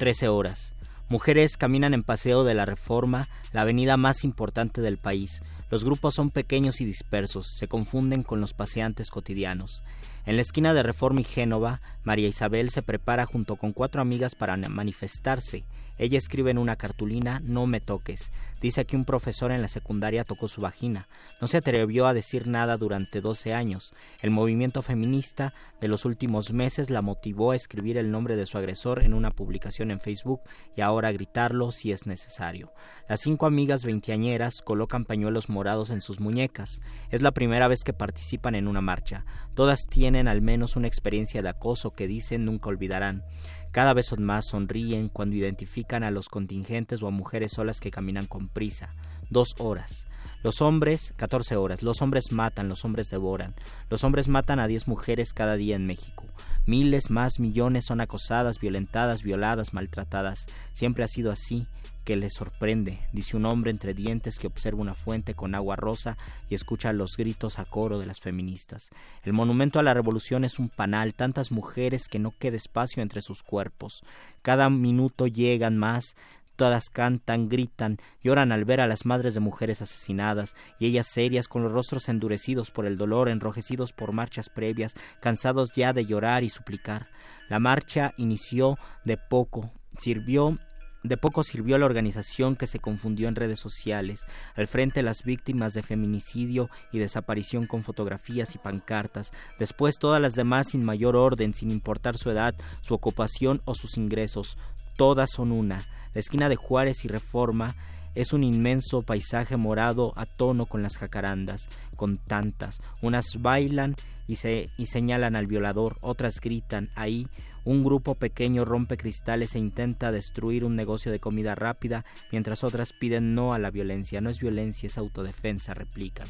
[0.00, 0.72] 13 horas.
[1.10, 5.42] Mujeres caminan en Paseo de la Reforma, la avenida más importante del país.
[5.70, 9.84] Los grupos son pequeños y dispersos, se confunden con los paseantes cotidianos.
[10.30, 14.36] En la esquina de Reforma y Génova, María Isabel se prepara junto con cuatro amigas
[14.36, 15.64] para manifestarse.
[15.98, 18.30] Ella escribe en una cartulina No me toques.
[18.62, 21.08] Dice que un profesor en la secundaria tocó su vagina.
[21.40, 23.92] No se atrevió a decir nada durante 12 años.
[24.20, 28.58] El movimiento feminista de los últimos meses la motivó a escribir el nombre de su
[28.58, 30.40] agresor en una publicación en Facebook
[30.76, 32.72] y ahora a gritarlo si es necesario.
[33.08, 36.80] Las cinco amigas veinteañeras colocan pañuelos morados en sus muñecas.
[37.10, 39.24] Es la primera vez que participan en una marcha.
[39.54, 43.24] Todas tienen al menos una experiencia de acoso que dicen nunca olvidarán.
[43.70, 47.90] Cada vez son más, sonríen cuando identifican a los contingentes o a mujeres solas que
[47.90, 48.94] caminan con prisa.
[49.30, 50.06] Dos horas.
[50.42, 51.82] Los hombres, 14 horas.
[51.82, 53.54] Los hombres matan, los hombres devoran.
[53.90, 56.24] Los hombres matan a 10 mujeres cada día en México.
[56.66, 60.46] Miles más millones son acosadas, violentadas, violadas, maltratadas.
[60.72, 61.66] Siempre ha sido así
[62.10, 66.18] que le sorprende, dice un hombre entre dientes que observa una fuente con agua rosa
[66.48, 68.90] y escucha los gritos a coro de las feministas.
[69.22, 73.22] El monumento a la revolución es un panal, tantas mujeres que no queda espacio entre
[73.22, 74.02] sus cuerpos.
[74.42, 76.16] Cada minuto llegan más,
[76.56, 81.46] todas cantan, gritan, lloran al ver a las madres de mujeres asesinadas, y ellas serias,
[81.46, 86.42] con los rostros endurecidos por el dolor, enrojecidos por marchas previas, cansados ya de llorar
[86.42, 87.06] y suplicar.
[87.48, 90.58] La marcha inició de poco, sirvió
[91.02, 94.20] de poco sirvió la organización que se confundió en redes sociales,
[94.54, 100.34] al frente las víctimas de feminicidio y desaparición con fotografías y pancartas, después todas las
[100.34, 104.56] demás sin mayor orden, sin importar su edad, su ocupación o sus ingresos,
[104.96, 105.78] todas son una.
[106.12, 107.76] La esquina de Juárez y Reforma
[108.14, 112.80] es un inmenso paisaje morado a tono con las jacarandas, con tantas.
[113.02, 113.94] Unas bailan
[114.26, 116.90] y, se, y señalan al violador, otras gritan.
[116.94, 117.28] Ahí
[117.64, 122.92] un grupo pequeño rompe cristales e intenta destruir un negocio de comida rápida, mientras otras
[122.92, 124.20] piden no a la violencia.
[124.20, 126.26] No es violencia, es autodefensa, replican.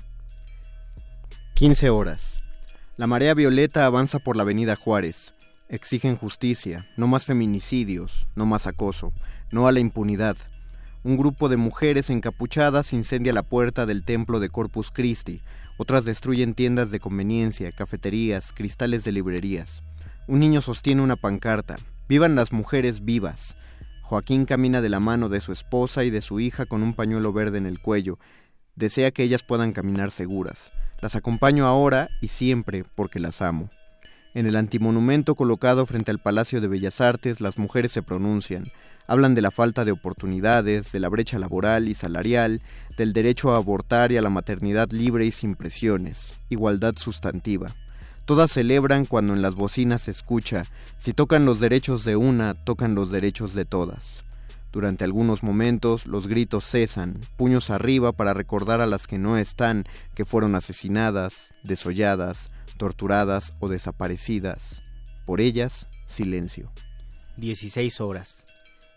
[1.54, 2.42] 15 horas.
[2.96, 5.34] La marea violeta avanza por la avenida Juárez.
[5.68, 9.12] Exigen justicia, no más feminicidios, no más acoso,
[9.52, 10.36] no a la impunidad,
[11.02, 15.40] un grupo de mujeres encapuchadas incendia la puerta del templo de Corpus Christi,
[15.78, 19.82] otras destruyen tiendas de conveniencia, cafeterías, cristales de librerías.
[20.26, 21.76] Un niño sostiene una pancarta,
[22.10, 23.56] Vivan las mujeres vivas.
[24.02, 27.32] Joaquín camina de la mano de su esposa y de su hija con un pañuelo
[27.32, 28.18] verde en el cuello.
[28.74, 30.72] Desea que ellas puedan caminar seguras.
[31.00, 33.70] Las acompaño ahora y siempre porque las amo.
[34.34, 38.64] En el antimonumento colocado frente al Palacio de Bellas Artes, las mujeres se pronuncian.
[39.10, 42.62] Hablan de la falta de oportunidades, de la brecha laboral y salarial,
[42.96, 47.74] del derecho a abortar y a la maternidad libre y sin presiones, igualdad sustantiva.
[48.24, 50.66] Todas celebran cuando en las bocinas se escucha,
[51.00, 54.22] si tocan los derechos de una, tocan los derechos de todas.
[54.70, 59.86] Durante algunos momentos los gritos cesan, puños arriba para recordar a las que no están,
[60.14, 64.82] que fueron asesinadas, desolladas, torturadas o desaparecidas.
[65.26, 66.70] Por ellas, silencio.
[67.38, 68.44] 16 horas.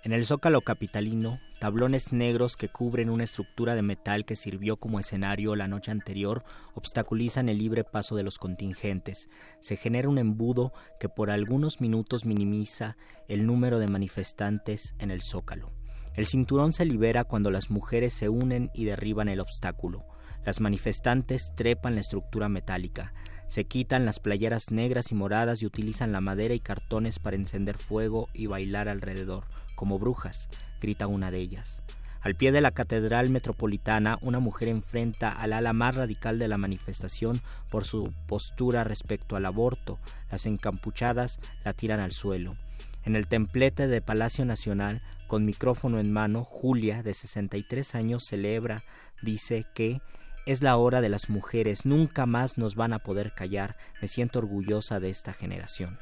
[0.04, 5.00] En el zócalo capitalino, tablones negros que cubren una estructura de metal que sirvió como
[5.00, 6.44] escenario la noche anterior
[6.76, 9.30] obstaculizan el libre paso de los contingentes.
[9.62, 12.98] Se genera un embudo que por algunos minutos minimiza
[13.30, 15.72] el número de manifestantes en el zócalo.
[16.16, 20.04] El cinturón se libera cuando las mujeres se unen y derriban el obstáculo.
[20.46, 23.14] Las manifestantes trepan la estructura metálica.
[23.48, 27.78] Se quitan las playeras negras y moradas y utilizan la madera y cartones para encender
[27.78, 30.50] fuego y bailar alrededor, como brujas,
[30.82, 31.84] grita una de ellas.
[32.24, 36.58] Al pie de la Catedral Metropolitana, una mujer enfrenta al ala más radical de la
[36.58, 40.00] manifestación por su postura respecto al aborto.
[40.32, 42.56] Las encampuchadas la tiran al suelo.
[43.04, 48.86] En el templete de Palacio Nacional, con micrófono en mano, Julia, de 63 años, celebra,
[49.22, 50.02] dice que
[50.46, 53.76] es la hora de las mujeres, nunca más nos van a poder callar.
[54.02, 56.00] Me siento orgullosa de esta generación.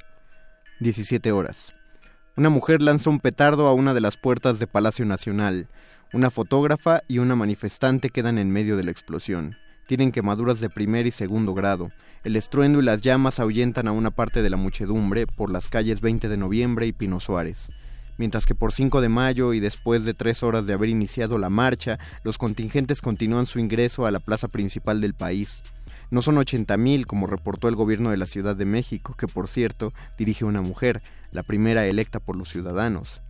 [0.82, 1.74] 17 horas.
[2.38, 5.68] Una mujer lanza un petardo a una de las puertas de Palacio Nacional.
[6.14, 9.58] Una fotógrafa y una manifestante quedan en medio de la explosión.
[9.86, 11.92] Tienen quemaduras de primer y segundo grado.
[12.24, 16.00] El estruendo y las llamas ahuyentan a una parte de la muchedumbre por las calles
[16.00, 17.68] 20 de noviembre y Pino Suárez
[18.22, 21.50] mientras que por 5 de mayo y después de tres horas de haber iniciado la
[21.50, 25.64] marcha, los contingentes continúan su ingreso a la plaza principal del país.
[26.12, 29.94] No son 80.000 como reportó el gobierno de la Ciudad de México, que por cierto
[30.18, 33.22] dirige una mujer, la primera electa por los ciudadanos.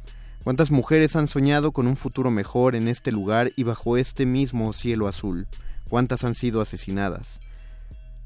[0.44, 4.74] ¿Cuántas mujeres han soñado con un futuro mejor en este lugar y bajo este mismo
[4.74, 5.48] cielo azul?
[5.88, 7.40] ¿Cuántas han sido asesinadas?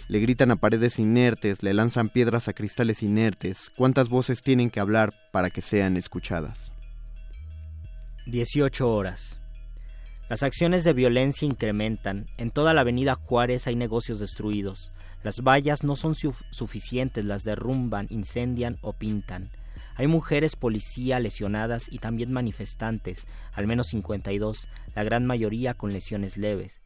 [0.07, 3.69] Le gritan a paredes inertes, le lanzan piedras a cristales inertes.
[3.75, 6.71] ¿Cuántas voces tienen que hablar para que sean escuchadas?
[8.27, 9.41] 18 horas.
[10.27, 12.27] Las acciones de violencia incrementan.
[12.37, 14.91] En toda la avenida Juárez hay negocios destruidos.
[15.23, 19.51] Las vallas no son suficientes, las derrumban, incendian o pintan.
[19.95, 26.37] Hay mujeres policía lesionadas y también manifestantes, al menos 52, la gran mayoría con lesiones
[26.37, 26.81] leves.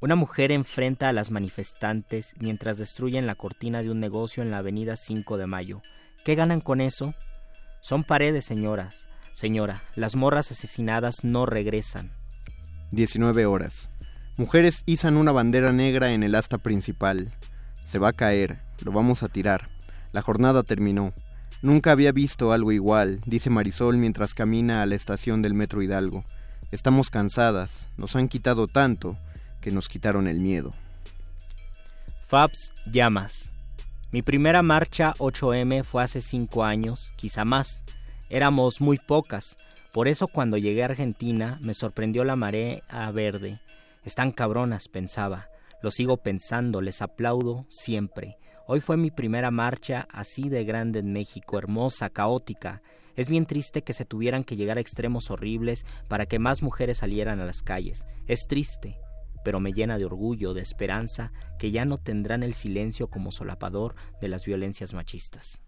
[0.00, 4.58] Una mujer enfrenta a las manifestantes mientras destruyen la cortina de un negocio en la
[4.58, 5.82] avenida 5 de Mayo.
[6.22, 7.14] ¿Qué ganan con eso?
[7.80, 9.08] Son paredes, señoras.
[9.32, 12.12] Señora, las morras asesinadas no regresan.
[12.90, 13.90] 19 horas.
[14.36, 17.32] Mujeres izan una bandera negra en el asta principal.
[17.84, 19.68] Se va a caer, lo vamos a tirar.
[20.12, 21.12] La jornada terminó.
[21.60, 26.24] Nunca había visto algo igual, dice Marisol mientras camina a la estación del Metro Hidalgo.
[26.70, 29.18] Estamos cansadas, nos han quitado tanto,
[29.60, 30.70] que nos quitaron el miedo.
[32.26, 33.50] Fabs Llamas.
[34.12, 37.82] Mi primera marcha 8M fue hace cinco años, quizá más.
[38.30, 39.56] Éramos muy pocas.
[39.92, 43.60] Por eso cuando llegué a Argentina me sorprendió la marea verde.
[44.04, 45.48] Están cabronas, pensaba.
[45.82, 48.36] Lo sigo pensando, les aplaudo siempre.
[48.66, 52.82] Hoy fue mi primera marcha así de grande en México, hermosa, caótica.
[53.16, 56.98] Es bien triste que se tuvieran que llegar a extremos horribles para que más mujeres
[56.98, 58.06] salieran a las calles.
[58.26, 58.98] Es triste
[59.48, 63.94] pero me llena de orgullo, de esperanza, que ya no tendrán el silencio como solapador
[64.20, 65.60] de las violencias machistas.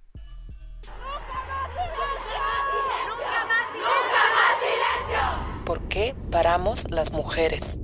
[5.70, 7.78] ¿Por qué paramos las mujeres?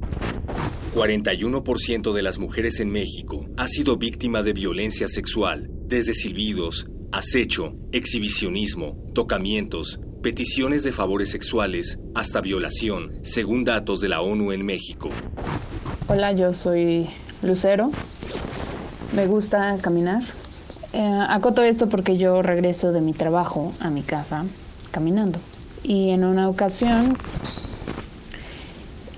[0.92, 7.76] 41% de las mujeres en México ha sido víctima de violencia sexual, desde silbidos, acecho,
[7.92, 15.10] exhibicionismo, tocamientos, peticiones de favores sexuales, hasta violación, según datos de la ONU en México.
[16.08, 17.08] Hola, yo soy
[17.40, 17.92] Lucero.
[19.14, 20.24] Me gusta caminar.
[20.92, 24.44] Eh, acoto esto porque yo regreso de mi trabajo a mi casa
[24.90, 25.38] caminando.
[25.84, 27.16] Y en una ocasión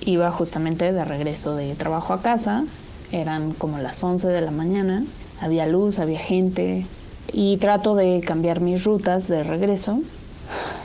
[0.00, 2.64] iba justamente de regreso de trabajo a casa.
[3.12, 5.04] Eran como las 11 de la mañana.
[5.40, 6.86] Había luz, había gente.
[7.32, 10.00] Y trato de cambiar mis rutas de regreso.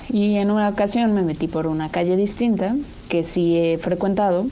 [0.09, 2.75] Y en una ocasión me metí por una calle distinta
[3.09, 4.47] que sí he frecuentado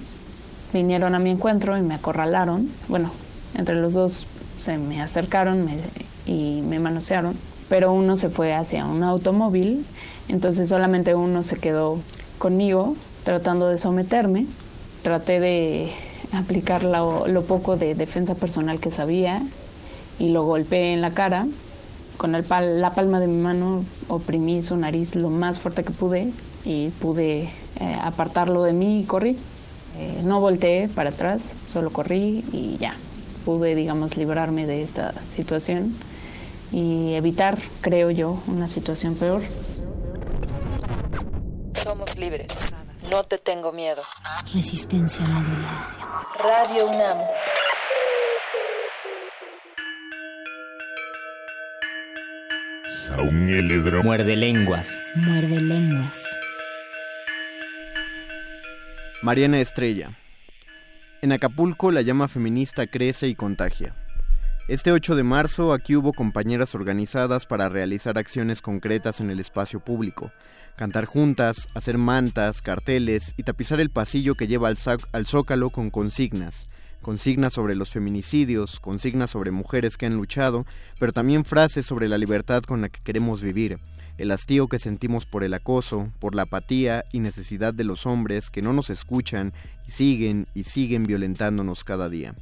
[0.74, 2.70] vinieron a mi encuentro y me acorralaron.
[2.88, 3.12] Bueno,
[3.56, 4.28] entre los dos
[4.58, 5.68] se me acercaron
[6.26, 7.36] y me manosearon,
[7.70, 9.86] pero uno se fue hacia un automóvil,
[10.28, 12.00] entonces solamente uno se quedó
[12.38, 14.48] conmigo tratando de someterme.
[15.04, 15.92] Traté de
[16.32, 19.42] aplicar lo, poco de defensa personal que sabía
[20.20, 21.48] y lo golpeé en la cara.
[22.18, 26.32] Con la palma de mi mano oprimí su nariz lo más fuerte que pude
[26.64, 27.50] y pude
[27.80, 29.38] eh, apartarlo de mí y corrí.
[29.98, 32.96] Eh, no volteé para atrás, solo corrí y ya.
[33.44, 35.96] Pude, digamos, librarme de esta situación
[36.72, 39.42] y evitar, creo yo, una situación peor.
[41.74, 42.74] Somos libres.
[43.12, 44.02] No te tengo miedo.
[44.54, 45.86] Resistencia modulada.
[46.40, 47.18] Radio UNAM.
[54.02, 55.04] Muerde lenguas.
[55.16, 56.38] Muerde lenguas.
[59.22, 60.12] Mariana Estrella.
[61.22, 63.94] En Acapulco la llama feminista crece y contagia.
[64.70, 69.82] Este 8 de marzo aquí hubo compañeras organizadas para realizar acciones concretas en el espacio
[69.82, 70.32] público,
[70.76, 74.78] cantar juntas, hacer mantas, carteles y tapizar el pasillo que lleva al,
[75.12, 76.68] al zócalo con consignas,
[77.02, 80.66] consignas sobre los feminicidios, consignas sobre mujeres que han luchado,
[81.00, 83.80] pero también frases sobre la libertad con la que queremos vivir,
[84.18, 88.50] el hastío que sentimos por el acoso, por la apatía y necesidad de los hombres
[88.50, 89.54] que no nos escuchan
[89.88, 92.36] y siguen y siguen violentándonos cada día.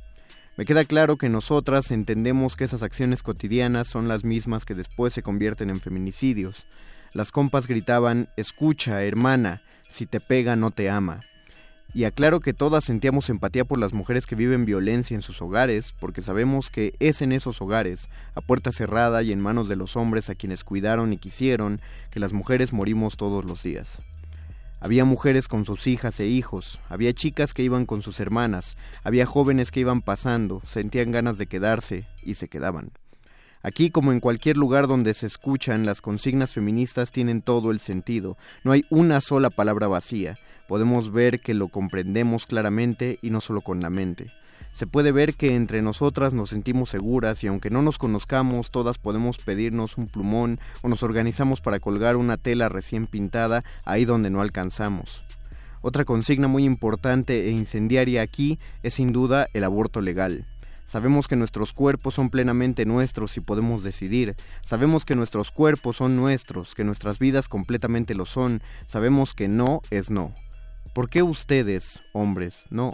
[0.58, 5.14] Me queda claro que nosotras entendemos que esas acciones cotidianas son las mismas que después
[5.14, 6.66] se convierten en feminicidios.
[7.14, 11.22] Las compas gritaban, escucha, hermana, si te pega no te ama.
[11.91, 15.95] Y aclaro que todas sentíamos empatía por las mujeres que viven violencia en sus hogares,
[15.99, 19.95] porque sabemos que es en esos hogares, a puerta cerrada y en manos de los
[19.95, 21.82] hombres a quienes cuidaron y quisieron,
[22.12, 24.03] que las mujeres morimos todos los días.
[24.80, 29.26] Había mujeres con sus hijas e hijos, había chicas que iban con sus hermanas, había
[29.26, 32.91] jóvenes que iban pasando, sentían ganas de quedarse y se quedaban.
[33.62, 38.38] Aquí, como en cualquier lugar donde se escuchan, las consignas feministas tienen todo el sentido,
[38.64, 40.39] no hay una sola palabra vacía,
[40.70, 44.32] podemos ver que lo comprendemos claramente y no solo con la mente.
[44.72, 48.97] Se puede ver que entre nosotras nos sentimos seguras y aunque no nos conozcamos, todas
[48.97, 54.30] podemos pedirnos un plumón o nos organizamos para colgar una tela recién pintada ahí donde
[54.30, 55.22] no alcanzamos.
[55.82, 60.45] Otra consigna muy importante e incendiaria aquí es sin duda el aborto legal.
[60.90, 64.36] Sabemos que nuestros cuerpos son plenamente nuestros y podemos decidir.
[64.64, 68.64] Sabemos que nuestros cuerpos son nuestros, que nuestras vidas completamente lo son.
[68.88, 70.30] Sabemos que no es no.
[70.96, 72.90] ¿Por qué ustedes, hombres, no?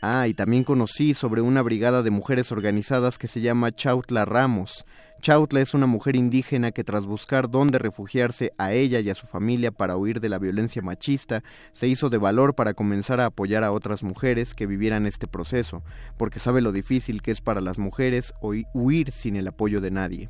[0.00, 4.84] Ah, y también conocí sobre una brigada de mujeres organizadas que se llama Chautla Ramos.
[5.22, 9.28] Chautla es una mujer indígena que tras buscar dónde refugiarse a ella y a su
[9.28, 13.62] familia para huir de la violencia machista, se hizo de valor para comenzar a apoyar
[13.62, 15.84] a otras mujeres que vivieran este proceso,
[16.18, 20.28] porque sabe lo difícil que es para las mujeres huir sin el apoyo de nadie.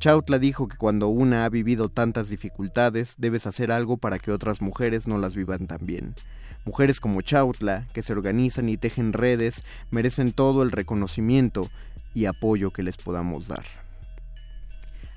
[0.00, 4.60] Chautla dijo que cuando una ha vivido tantas dificultades, debes hacer algo para que otras
[4.60, 6.16] mujeres no las vivan también.
[6.64, 9.62] Mujeres como Chautla, que se organizan y tejen redes,
[9.92, 11.70] merecen todo el reconocimiento
[12.12, 13.85] y apoyo que les podamos dar.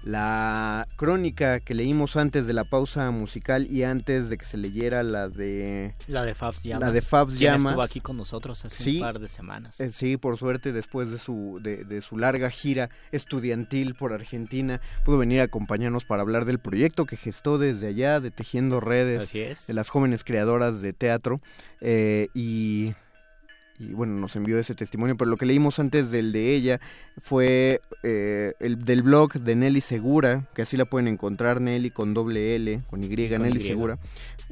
[0.03, 5.03] La crónica que leímos antes de la pausa musical y antes de que se leyera
[5.03, 6.87] la de la de Fabs Llamas.
[6.87, 7.65] La de Fabs Llamas.
[7.65, 9.79] estuvo aquí con nosotros hace un par de semanas.
[9.79, 15.17] Eh, sí, por suerte después de su de, su larga gira estudiantil por Argentina pudo
[15.17, 19.73] venir a acompañarnos para hablar del proyecto que gestó desde allá de tejiendo redes de
[19.73, 21.41] las jóvenes creadoras de teatro
[21.81, 22.93] eh, y
[23.79, 26.81] y bueno, nos envió ese testimonio, pero lo que leímos antes del de ella
[27.21, 32.13] fue eh, el del blog de Nelly Segura, que así la pueden encontrar, Nelly con
[32.13, 33.97] doble L, con Y, Nelly Segura,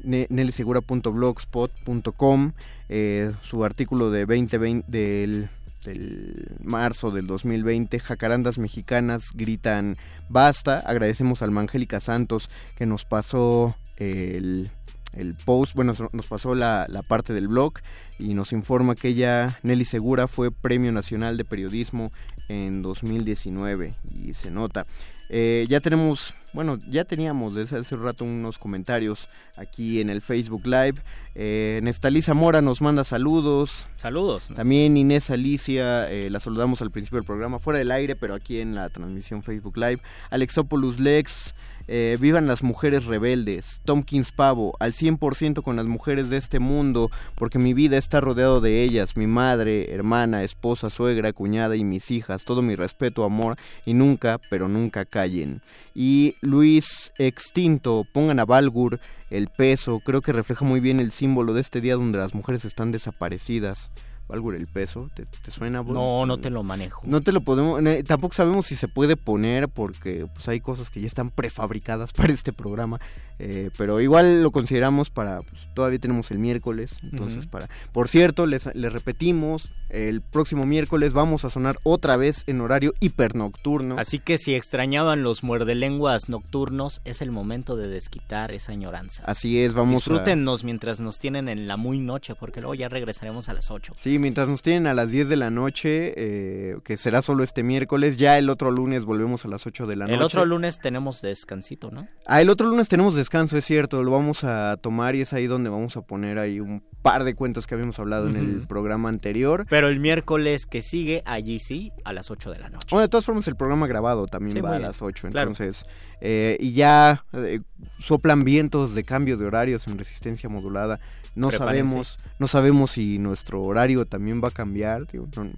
[0.02, 2.52] nellysegura.blogspot.com,
[2.88, 5.50] eh, su artículo de 2020 del
[5.84, 9.96] del marzo del 2020, jacarandas mexicanas gritan
[10.28, 10.80] basta.
[10.80, 14.72] Agradecemos al Angélica Santos que nos pasó el,
[15.18, 17.74] el post, bueno, nos pasó la, la, parte del blog
[18.18, 22.10] y nos informa que ella, Nelly Segura, fue Premio Nacional de Periodismo
[22.48, 24.84] en 2019 y se nota.
[25.30, 30.22] Eh, ya tenemos, bueno, ya teníamos desde hace un rato unos comentarios aquí en el
[30.22, 31.02] Facebook Live.
[31.34, 33.88] Eh, Neftalí Zamora nos manda saludos.
[33.96, 34.50] Saludos.
[34.54, 38.60] También Inés Alicia, eh, la saludamos al principio del programa, fuera del aire, pero aquí
[38.60, 40.00] en la transmisión Facebook Live.
[40.30, 41.54] Alexopoulos Lex,
[41.88, 43.80] eh, vivan las mujeres rebeldes.
[43.84, 48.60] Tomkins Pavo, al 100% con las mujeres de este mundo, porque mi vida está rodeado
[48.60, 52.44] de ellas, mi madre, hermana, esposa, suegra, cuñada y mis hijas.
[52.44, 55.62] Todo mi respeto, amor y nunca, pero nunca callen.
[55.94, 61.52] Y Luis Extinto, pongan a Valgur el peso, creo que refleja muy bien el símbolo
[61.54, 63.90] de este día donde las mujeres están desaparecidas
[64.30, 65.82] algo el peso, ¿te, suena?
[65.82, 67.02] No, no te lo manejo.
[67.06, 71.00] No te lo podemos, tampoco sabemos si se puede poner porque pues hay cosas que
[71.00, 73.00] ya están prefabricadas para este programa,
[73.38, 78.46] eh, pero igual lo consideramos para, pues, todavía tenemos el miércoles, entonces para, por cierto,
[78.46, 83.96] les, les repetimos, el próximo miércoles vamos a sonar otra vez en horario hipernocturno.
[83.98, 89.22] Así que si extrañaban los muerdelenguas nocturnos, es el momento de desquitar esa añoranza.
[89.24, 93.48] Así es, vamos Disfrútennos mientras nos tienen en la muy noche, porque luego ya regresaremos
[93.48, 93.94] a las 8.
[94.00, 97.62] Sí, mientras nos tienen a las 10 de la noche, eh, que será solo este
[97.62, 100.14] miércoles, ya el otro lunes volvemos a las 8 de la noche.
[100.14, 102.08] El otro lunes tenemos descansito, ¿no?
[102.26, 105.46] Ah, el otro lunes tenemos descanso, es cierto, lo vamos a tomar y es ahí
[105.46, 109.08] donde vamos a poner ahí un par de cuentos que habíamos hablado en el programa
[109.08, 109.66] anterior.
[109.70, 112.88] Pero el miércoles que sigue, allí sí, a las 8 de la noche.
[112.90, 115.84] Bueno, de todas formas el programa grabado también va a las 8, entonces...
[116.20, 117.60] Eh, y ya eh,
[118.00, 120.98] soplan vientos de cambio de horarios en resistencia modulada
[121.34, 125.06] no sabemos, no sabemos si nuestro horario también va a cambiar.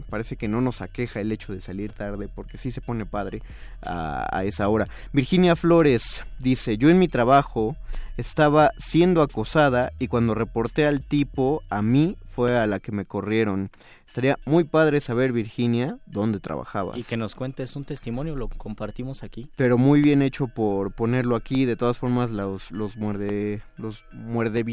[0.09, 3.43] parece que no nos aqueja el hecho de salir tarde porque sí se pone padre
[3.83, 4.89] a, a esa hora.
[5.13, 7.77] Virginia Flores dice, yo en mi trabajo
[8.17, 13.05] estaba siendo acosada y cuando reporté al tipo, a mí fue a la que me
[13.05, 13.71] corrieron.
[14.07, 16.97] Estaría muy padre saber, Virginia, dónde trabajabas.
[16.97, 19.51] Y que nos cuentes un testimonio, lo compartimos aquí.
[19.57, 21.67] Pero muy bien hecho por ponerlo aquí.
[21.67, 23.63] De todas formas, los, los muerde...
[23.77, 24.65] Los muerde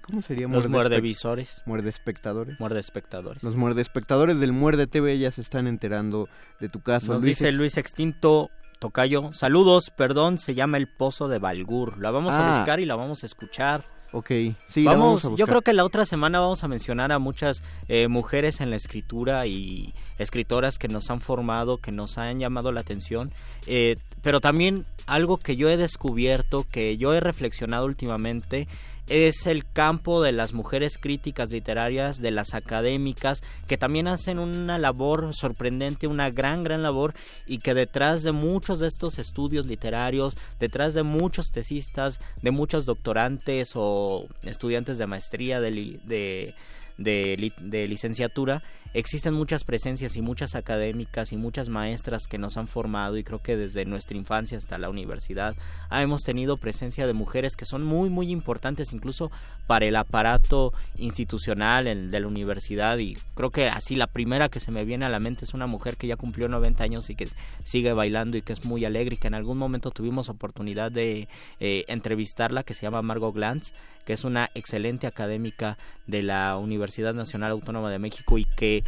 [0.00, 0.46] ¿Cómo sería?
[0.46, 1.60] Los muerde visores.
[1.66, 2.60] Muerde espectadores.
[2.60, 3.42] Muerde espectadores.
[3.42, 6.28] Los muerde espectadores del Muerde TV ya se están enterando
[6.60, 7.14] de tu caso.
[7.14, 8.48] Nos dice Luis Extinto,
[8.78, 11.98] Tocayo, saludos, perdón, se llama El Pozo de Balgur.
[11.98, 12.56] La vamos a ah.
[12.56, 13.84] buscar y la vamos a escuchar.
[14.12, 14.30] Ok,
[14.66, 18.60] sí, vamos, Yo creo que la otra semana vamos a mencionar a muchas eh, mujeres
[18.60, 23.30] en la escritura y escritoras que nos han formado, que nos han llamado la atención.
[23.66, 28.66] Eh, pero también algo que yo he descubierto, que yo he reflexionado últimamente,
[29.10, 34.78] es el campo de las mujeres críticas literarias, de las académicas, que también hacen una
[34.78, 40.38] labor sorprendente, una gran, gran labor, y que detrás de muchos de estos estudios literarios,
[40.60, 46.54] detrás de muchos tesistas, de muchos doctorantes o estudiantes de maestría, de,
[46.96, 48.62] de, licenciatura,
[48.92, 53.40] existen muchas presencias y muchas académicas y muchas maestras que nos han formado y creo
[53.40, 55.54] que desde nuestra infancia hasta la universidad
[55.90, 59.30] hemos tenido presencia de mujeres que son muy muy importantes incluso
[59.66, 64.72] para el aparato institucional de la universidad y creo que así la primera que se
[64.72, 67.28] me viene a la mente es una mujer que ya cumplió 90 años y que
[67.62, 71.28] sigue bailando y que es muy alegre y que en algún momento tuvimos oportunidad de
[71.60, 73.72] eh, entrevistarla que se llama Margot Glantz
[74.04, 78.79] que es una excelente académica de la Universidad Nacional Autónoma de México y que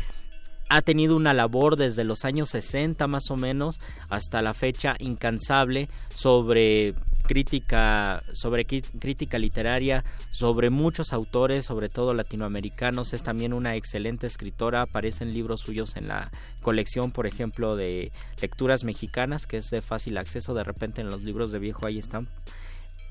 [0.68, 3.78] ha tenido una labor desde los años 60 más o menos
[4.08, 13.12] hasta la fecha incansable sobre crítica sobre crítica literaria sobre muchos autores sobre todo latinoamericanos.
[13.12, 14.82] Es también una excelente escritora.
[14.82, 16.30] Aparecen libros suyos en la
[16.62, 20.54] colección por ejemplo de lecturas mexicanas que es de fácil acceso.
[20.54, 22.28] De repente en los libros de viejo ahí están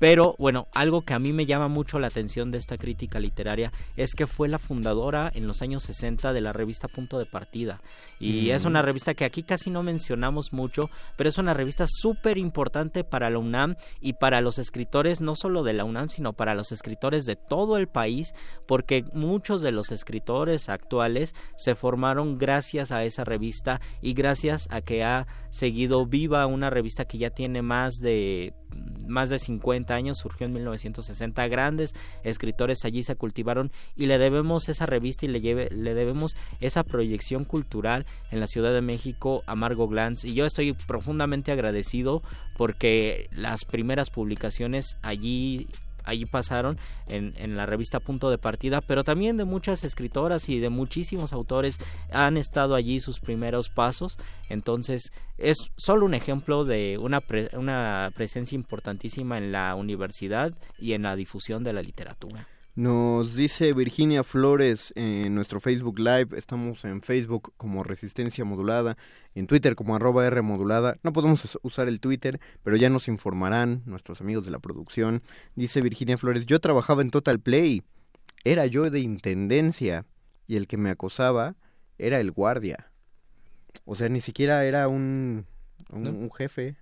[0.02, 3.70] pero bueno, algo que a mí me llama mucho la atención de esta crítica literaria
[3.96, 7.80] es que fue la fundadora en los años 60 de la revista Punto de Partida.
[8.18, 12.36] Y es una revista que aquí casi no mencionamos mucho, pero es una revista súper
[12.36, 16.56] importante para la UNAM y para los escritores, no solo de la UNAM, sino para
[16.56, 18.34] los escritores de todo el país,
[18.66, 24.80] porque muchos de los escritores actuales se formaron gracias a esa revista y gracias a
[24.80, 28.52] que ha seguido viva una revista que ya tiene más de
[29.06, 31.94] más de 50 años, surgió en 1960, grandes
[32.24, 36.82] escritores allí se cultivaron y le debemos esa revista y le, lleve, le debemos esa
[36.82, 40.24] proyección cultural en la Ciudad de México a Margot Glantz.
[40.24, 42.22] Y yo estoy profundamente agradecido
[42.56, 45.68] porque las primeras publicaciones allí
[46.04, 46.78] allí pasaron
[47.08, 51.32] en, en, la revista Punto de Partida, pero también de muchas escritoras y de muchísimos
[51.32, 51.78] autores
[52.12, 54.18] han estado allí sus primeros pasos.
[54.48, 57.22] Entonces, es solo un ejemplo de una,
[57.54, 62.46] una presencia importantísima en la universidad y en la difusión de la literatura.
[62.74, 68.96] Nos dice Virginia Flores en nuestro Facebook Live, estamos en Facebook como Resistencia Modulada,
[69.34, 73.82] en Twitter como arroba R modulada, no podemos usar el Twitter, pero ya nos informarán
[73.84, 75.20] nuestros amigos de la producción.
[75.54, 77.82] Dice Virginia Flores, yo trabajaba en Total Play,
[78.42, 80.06] era yo de Intendencia
[80.46, 81.56] y el que me acosaba
[81.98, 82.90] era el guardia.
[83.84, 85.44] O sea, ni siquiera era un,
[85.90, 86.76] un, jefe,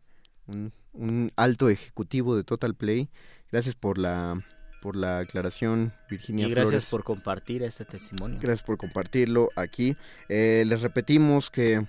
[0.47, 3.11] un, un alto ejecutivo de Total Play.
[3.51, 4.41] Gracias por la
[4.81, 6.47] por la aclaración, Virginia.
[6.47, 8.39] Y gracias por compartir este testimonio.
[8.41, 9.97] Gracias por compartirlo aquí.
[10.28, 11.87] Eh, les repetimos que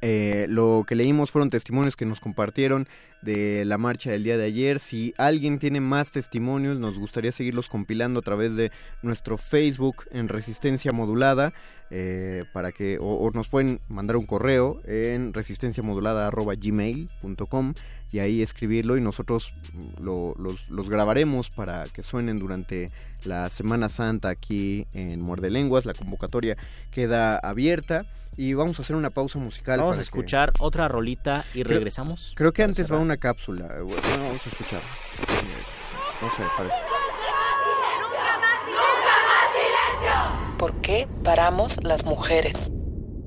[0.00, 2.88] eh, lo que leímos fueron testimonios que nos compartieron
[3.22, 4.80] de la marcha del día de ayer.
[4.80, 8.70] Si alguien tiene más testimonios, nos gustaría seguirlos compilando a través de
[9.02, 11.52] nuestro Facebook en Resistencia Modulada.
[11.90, 17.74] Eh, para que o, nos pueden mandar un correo en resistenciamodulada.gmail.com
[18.10, 19.52] y ahí escribirlo y nosotros
[20.00, 22.88] los, grabaremos para que suenen durante
[23.24, 25.84] la Semana Santa aquí en Muerde Lenguas.
[25.84, 26.56] La convocatoria
[26.90, 28.06] queda abierta.
[28.36, 29.80] Y vamos a hacer una pausa musical.
[29.80, 32.32] Vamos a escuchar otra rolita y regresamos.
[32.34, 33.68] Creo que antes va una cápsula.
[33.82, 34.80] Bueno, vamos a escuchar.
[36.20, 36.76] No sé, parece.
[40.58, 42.70] ¿Por qué paramos las mujeres?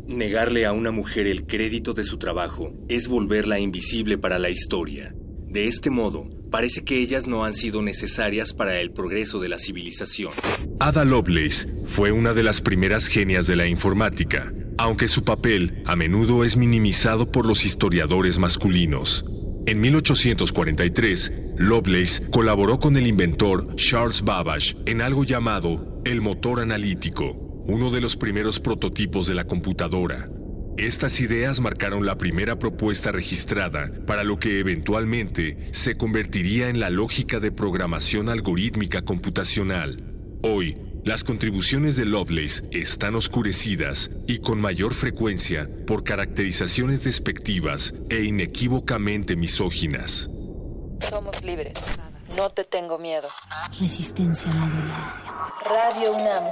[0.08, 5.14] Negarle a una mujer el crédito de su trabajo es volverla invisible para la historia.
[5.48, 9.58] De este modo, parece que ellas no han sido necesarias para el progreso de la
[9.58, 10.32] civilización.
[10.80, 15.96] Ada Lovelace fue una de las primeras genias de la informática aunque su papel a
[15.96, 19.26] menudo es minimizado por los historiadores masculinos.
[19.66, 27.34] En 1843, Lovelace colaboró con el inventor Charles Babbage en algo llamado el motor analítico,
[27.68, 30.30] uno de los primeros prototipos de la computadora.
[30.78, 36.92] Estas ideas marcaron la primera propuesta registrada para lo que eventualmente se convertiría en la
[36.92, 40.14] lógica de programación algorítmica computacional.
[40.44, 48.24] Hoy, las contribuciones de Lovelace están oscurecidas y con mayor frecuencia por caracterizaciones despectivas e
[48.24, 50.30] inequívocamente misóginas.
[51.00, 52.00] Somos libres.
[52.36, 53.30] No te tengo miedo.
[53.80, 55.54] Resistencia modulada.
[55.64, 56.44] Radio UNAM.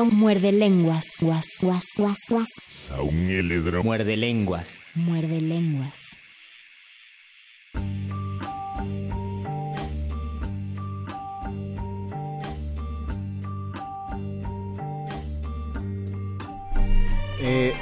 [0.00, 1.16] muerde lenguas.
[1.20, 2.48] Guas, guas, guas, guas.
[2.92, 3.28] A un
[3.82, 4.80] muerde lenguas.
[4.94, 6.16] Muerde lenguas.
[17.44, 17.74] Eh,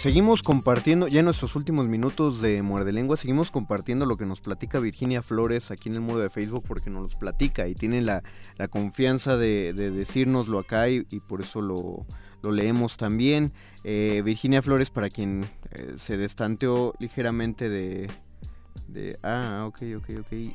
[0.00, 4.40] seguimos compartiendo, ya en nuestros últimos minutos de Muerde Lengua, seguimos compartiendo lo que nos
[4.40, 8.00] platica Virginia Flores aquí en el muro de Facebook porque nos los platica y tiene
[8.00, 8.22] la,
[8.56, 12.06] la confianza de, de decírnoslo acá y, por eso lo,
[12.40, 13.52] lo leemos también.
[13.84, 18.08] Eh, Virginia Flores, para quien eh, se destanteó ligeramente de,
[18.88, 19.18] de...
[19.22, 20.54] Ah, ok, ok, ok.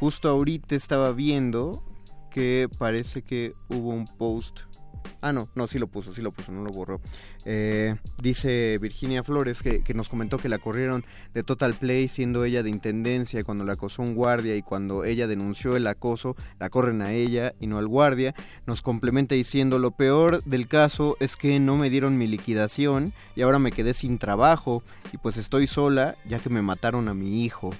[0.00, 1.82] Justo ahorita estaba viendo
[2.30, 4.60] que parece que hubo un post
[5.20, 7.00] Ah, no, no, sí lo puso, sí lo puso, no lo borró.
[7.44, 11.04] Eh, dice Virginia Flores que, que nos comentó que la corrieron
[11.34, 15.26] de Total Play siendo ella de intendencia cuando la acosó un guardia y cuando ella
[15.26, 18.34] denunció el acoso, la corren a ella y no al guardia.
[18.66, 23.42] Nos complementa diciendo lo peor del caso es que no me dieron mi liquidación y
[23.42, 24.82] ahora me quedé sin trabajo
[25.12, 27.70] y pues estoy sola ya que me mataron a mi hijo.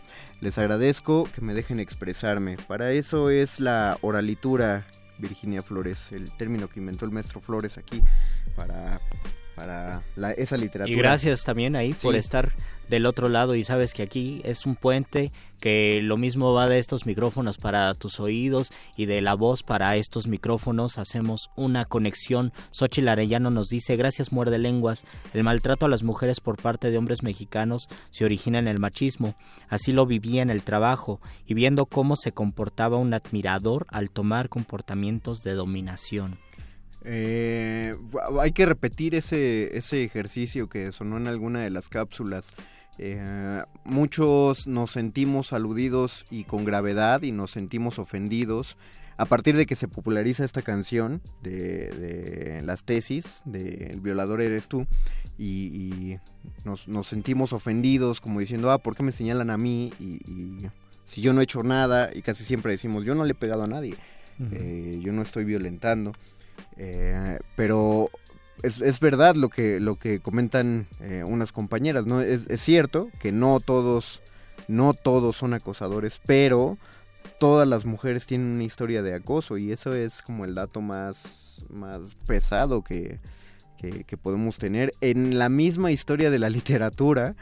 [0.41, 2.57] Les agradezco que me dejen expresarme.
[2.69, 4.87] Para eso es la oralitura
[5.19, 8.03] Virginia Flores, el término que inventó el maestro Flores aquí
[8.55, 9.01] para,
[9.57, 10.95] para la- esa literatura.
[10.95, 12.53] Y gracias también ahí por estar
[12.89, 16.79] del otro lado y sabes que aquí es un puente que lo mismo va de
[16.79, 22.53] estos micrófonos para tus oídos y de la voz para estos micrófonos hacemos una conexión.
[22.71, 25.05] Xochitl Arellano nos dice, gracias muerde lenguas,
[25.35, 29.35] el maltrato a las mujeres por parte de hombres mexicanos se origina en el machismo,
[29.69, 34.49] así lo vivía en el trabajo y viendo cómo se comportaba un admirador al tomar
[34.49, 36.39] comportamientos de dominación.
[37.07, 37.95] Eh,
[38.41, 42.55] hay que repetir ese, ese ejercicio que sonó en alguna de las cápsulas.
[42.99, 48.77] Eh, muchos nos sentimos aludidos y con gravedad y nos sentimos ofendidos
[49.19, 54.41] a partir de que se populariza esta canción de, de las tesis de El violador
[54.41, 54.87] eres tú
[55.39, 56.19] y, y
[56.65, 59.93] nos, nos sentimos ofendidos como diciendo, ah, ¿por qué me señalan a mí?
[60.01, 60.71] Y, y
[61.07, 63.63] si yo no he hecho nada y casi siempre decimos, yo no le he pegado
[63.63, 63.95] a nadie,
[64.53, 66.13] eh, yo no estoy violentando.
[66.77, 68.11] Eh, pero
[68.63, 72.21] es, es verdad lo que, lo que comentan eh, unas compañeras, ¿no?
[72.21, 74.23] Es, es cierto que no todos,
[74.69, 76.79] no todos son acosadores, pero
[77.39, 81.65] todas las mujeres tienen una historia de acoso y eso es como el dato más,
[81.71, 83.21] más pesado que,
[83.79, 84.93] que, que podemos tener.
[85.01, 87.37] En la misma historia de la literatura,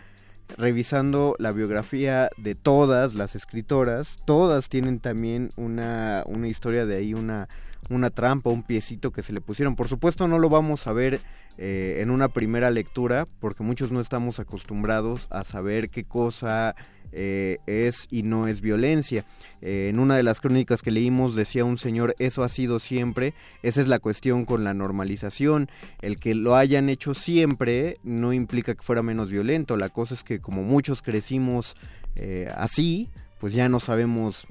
[0.56, 7.14] revisando la biografía de todas las escritoras, todas tienen también una, una historia de ahí,
[7.14, 7.48] una,
[7.90, 9.76] una trampa, un piecito que se le pusieron.
[9.76, 11.20] Por supuesto no lo vamos a ver
[11.56, 16.74] eh, en una primera lectura, porque muchos no estamos acostumbrados a saber qué cosa
[17.12, 19.24] eh, es y no es violencia.
[19.60, 23.34] Eh, en una de las crónicas que leímos decía un señor, eso ha sido siempre,
[23.62, 25.68] esa es la cuestión con la normalización,
[26.02, 30.24] el que lo hayan hecho siempre no implica que fuera menos violento, la cosa es
[30.24, 31.76] que como muchos crecimos
[32.56, 33.10] así,
[33.44, 34.46] pues ya no sabemos,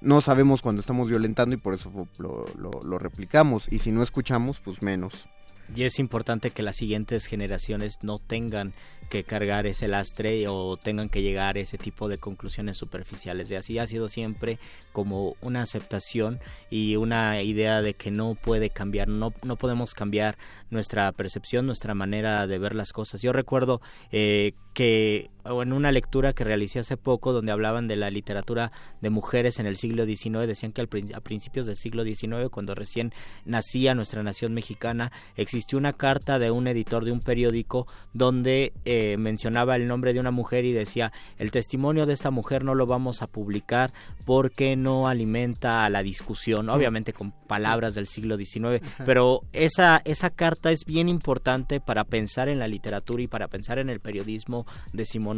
[0.00, 4.02] no sabemos cuando estamos violentando y por eso lo, lo- lo replicamos, y si no
[4.02, 5.28] escuchamos, pues menos.
[5.76, 8.72] Y es importante que las siguientes generaciones no tengan
[9.10, 13.50] que cargar ese lastre o tengan que llegar a ese tipo de conclusiones superficiales.
[13.50, 14.58] De así ha sido siempre
[14.92, 16.40] como una aceptación
[16.70, 20.38] y una idea de que no puede cambiar, no, no podemos cambiar
[20.70, 23.20] nuestra percepción, nuestra manera de ver las cosas.
[23.20, 27.96] Yo recuerdo eh, que o en una lectura que realicé hace poco donde hablaban de
[27.96, 32.04] la literatura de mujeres en el siglo XIX, decían que al a principios del siglo
[32.04, 33.12] XIX, cuando recién
[33.44, 39.16] nacía nuestra nación mexicana, existió una carta de un editor de un periódico donde eh,
[39.18, 42.86] mencionaba el nombre de una mujer y decía, el testimonio de esta mujer no lo
[42.86, 43.92] vamos a publicar
[44.24, 50.30] porque no alimenta a la discusión, obviamente con palabras del siglo XIX, pero esa, esa
[50.30, 54.66] carta es bien importante para pensar en la literatura y para pensar en el periodismo
[54.92, 55.37] decimonónico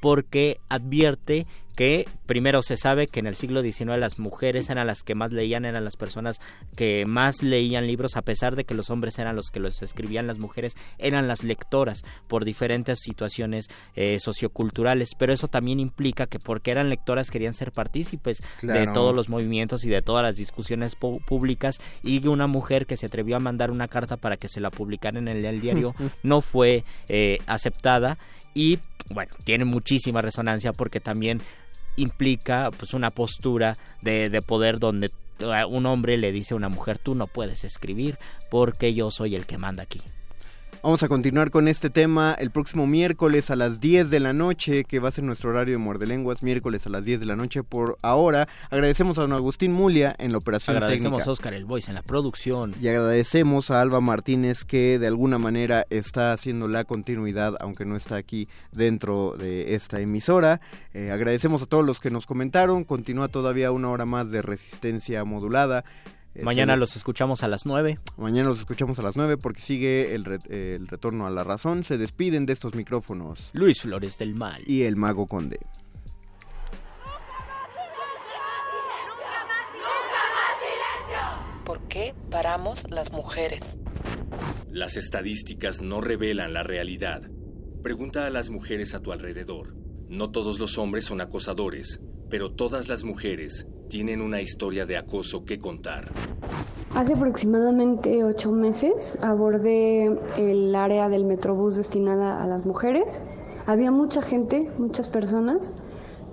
[0.00, 5.02] porque advierte que primero se sabe que en el siglo XIX las mujeres eran las
[5.02, 6.40] que más leían, eran las personas
[6.76, 10.26] que más leían libros, a pesar de que los hombres eran los que los escribían,
[10.26, 16.38] las mujeres eran las lectoras por diferentes situaciones eh, socioculturales, pero eso también implica que
[16.38, 20.94] porque eran lectoras querían ser partícipes de todos los movimientos y de todas las discusiones
[20.94, 24.70] públicas y una mujer que se atrevió a mandar una carta para que se la
[24.70, 28.18] publicaran en el, el diario no fue eh, aceptada
[28.54, 28.78] y
[29.10, 31.40] bueno, tiene muchísima resonancia porque también
[31.96, 36.68] implica pues una postura de, de poder donde eh, un hombre le dice a una
[36.68, 38.18] mujer tú no puedes escribir
[38.50, 40.00] porque yo soy el que manda aquí.
[40.84, 44.84] Vamos a continuar con este tema el próximo miércoles a las 10 de la noche,
[44.84, 47.36] que va a ser nuestro horario de Muerde Lenguas, miércoles a las 10 de la
[47.36, 47.62] noche.
[47.62, 51.30] Por ahora, agradecemos a don Agustín Mulia en la operación Agradecemos técnica.
[51.30, 52.74] a Oscar El Voice en la producción.
[52.82, 57.96] Y agradecemos a Alba Martínez que de alguna manera está haciendo la continuidad, aunque no
[57.96, 60.60] está aquí dentro de esta emisora.
[60.92, 62.84] Eh, agradecemos a todos los que nos comentaron.
[62.84, 65.82] Continúa todavía una hora más de resistencia modulada.
[66.42, 67.98] Mañana los escuchamos a las 9.
[68.16, 70.38] Mañana los escuchamos a las 9 porque sigue el, re-
[70.74, 71.84] el retorno a la razón.
[71.84, 73.50] Se despiden de estos micrófonos.
[73.52, 74.62] Luis Flores del Mal.
[74.66, 75.60] Y el Mago Conde.
[81.64, 83.78] ¿Por qué paramos las mujeres?
[84.70, 87.22] Las estadísticas no revelan la realidad.
[87.82, 89.74] Pregunta a las mujeres a tu alrededor.
[90.08, 95.44] No todos los hombres son acosadores, pero todas las mujeres tienen una historia de acoso
[95.44, 96.04] que contar.
[96.94, 103.20] Hace aproximadamente ocho meses abordé el área del Metrobús destinada a las mujeres.
[103.66, 105.72] Había mucha gente, muchas personas,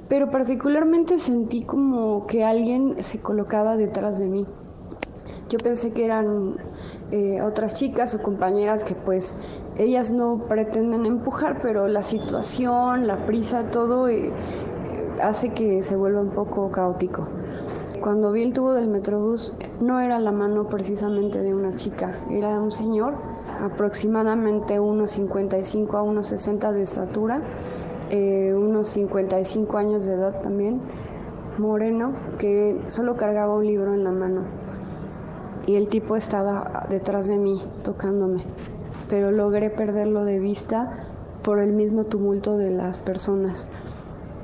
[0.07, 4.45] pero particularmente sentí como que alguien se colocaba detrás de mí.
[5.49, 6.57] Yo pensé que eran
[7.11, 9.35] eh, otras chicas o compañeras que pues
[9.77, 14.31] ellas no pretenden empujar, pero la situación, la prisa, todo eh,
[15.21, 17.27] hace que se vuelva un poco caótico.
[18.01, 22.59] Cuando vi el tubo del metrobús, no era la mano precisamente de una chica, era
[22.59, 23.13] un señor,
[23.61, 27.41] aproximadamente unos 55 a unos 60 de estatura,
[28.09, 30.81] eh, unos 55 años de edad también,
[31.59, 34.41] moreno, que solo cargaba un libro en la mano.
[35.67, 38.43] Y el tipo estaba detrás de mí, tocándome,
[39.09, 41.05] pero logré perderlo de vista
[41.43, 43.67] por el mismo tumulto de las personas.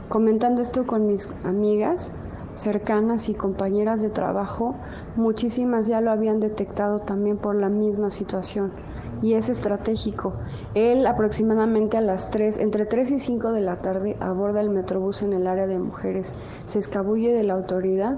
[0.10, 2.12] Comentando esto con mis amigas,
[2.54, 4.74] cercanas y compañeras de trabajo,
[5.18, 8.72] muchísimas ya lo habían detectado también por la misma situación.
[9.22, 10.34] Y es estratégico.
[10.76, 15.24] Él aproximadamente a las 3, entre 3 y 5 de la tarde, aborda el metrobús
[15.24, 16.32] en el área de mujeres,
[16.64, 18.18] se escabulle de la autoridad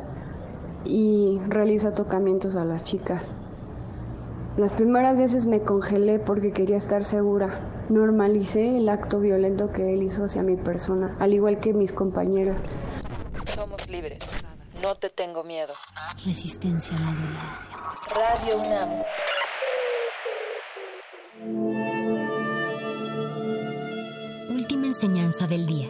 [0.86, 3.34] y realiza tocamientos a las chicas.
[4.60, 7.86] Las primeras veces me congelé porque quería estar segura.
[7.88, 12.62] Normalicé el acto violento que él hizo hacia mi persona, al igual que mis compañeras.
[13.46, 14.44] Somos libres.
[14.82, 15.74] No te tengo miedo.
[16.26, 17.72] Resistencia a la violencia.
[18.14, 18.90] Radio UNAM.
[24.50, 25.88] Última enseñanza del día.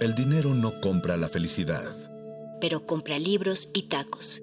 [0.00, 1.84] El dinero no compra la felicidad.
[2.58, 4.40] Pero compra libros y tacos.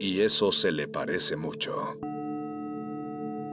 [0.00, 1.98] Y eso se le parece mucho.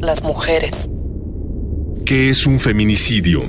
[0.00, 0.88] Las mujeres?
[2.04, 3.44] ¿Qué es un feminicidio?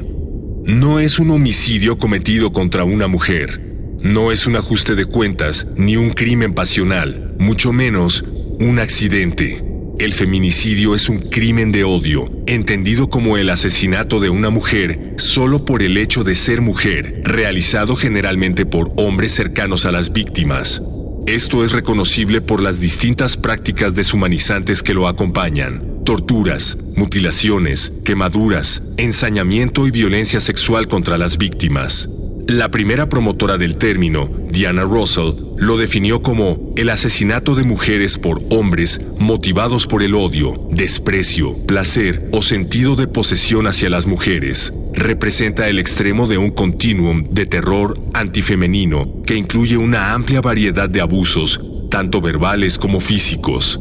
[0.66, 3.60] No es un homicidio cometido contra una mujer.
[4.02, 8.24] No es un ajuste de cuentas ni un crimen pasional, mucho menos
[8.60, 9.64] un accidente.
[10.00, 15.66] El feminicidio es un crimen de odio, entendido como el asesinato de una mujer solo
[15.66, 20.82] por el hecho de ser mujer, realizado generalmente por hombres cercanos a las víctimas.
[21.28, 25.91] Esto es reconocible por las distintas prácticas deshumanizantes que lo acompañan.
[26.06, 32.10] Torturas, mutilaciones, quemaduras, ensañamiento y violencia sexual contra las víctimas.
[32.48, 38.42] La primera promotora del término, Diana Russell, lo definió como el asesinato de mujeres por
[38.50, 44.74] hombres motivados por el odio, desprecio, placer o sentido de posesión hacia las mujeres.
[44.94, 51.00] Representa el extremo de un continuum de terror antifemenino que incluye una amplia variedad de
[51.00, 53.80] abusos, tanto verbales como físicos.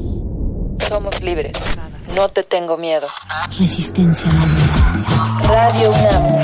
[0.86, 1.56] Somos libres.
[2.14, 3.06] No te tengo miedo.
[3.58, 4.30] Resistencia
[5.44, 6.40] Radio UNAM.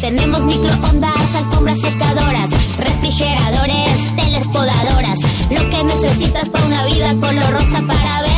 [0.00, 5.18] Tenemos microondas, alfombras secadoras, refrigeradores, teles podadoras.
[5.50, 8.29] Lo que necesitas para una vida color rosa para verte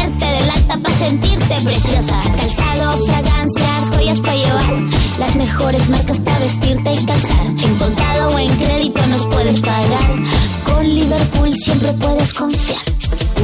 [0.69, 2.21] para sentirte preciosa.
[2.37, 4.75] Calzado, fragancias, joyas para llevar.
[5.19, 7.47] Las mejores marcas para vestirte y calzar.
[7.47, 10.62] En contado o en crédito nos puedes pagar.
[10.73, 12.83] Con Liverpool siempre puedes confiar.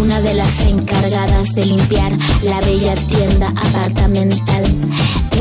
[0.01, 2.13] Una de las encargadas de limpiar
[2.43, 4.65] la bella tienda apartamental.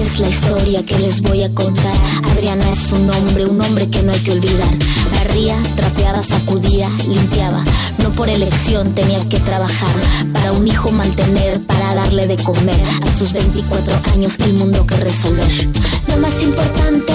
[0.01, 1.95] Es la historia que les voy a contar.
[2.31, 4.73] Adriana es un hombre, un hombre que no hay que olvidar.
[5.15, 7.63] Barría, trapeaba, sacudía, limpiaba.
[8.03, 9.95] No por elección tenía que trabajar.
[10.33, 12.81] Para un hijo mantener, para darle de comer.
[13.01, 15.67] A sus 24 años el mundo que resolver.
[16.09, 17.13] Lo más importante,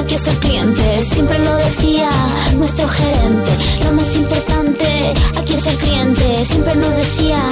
[0.00, 1.02] aquí es el cliente.
[1.02, 2.08] Siempre lo decía
[2.56, 3.50] nuestro gerente.
[3.84, 6.44] Lo más importante, aquí es el cliente.
[6.44, 7.42] Siempre nos decía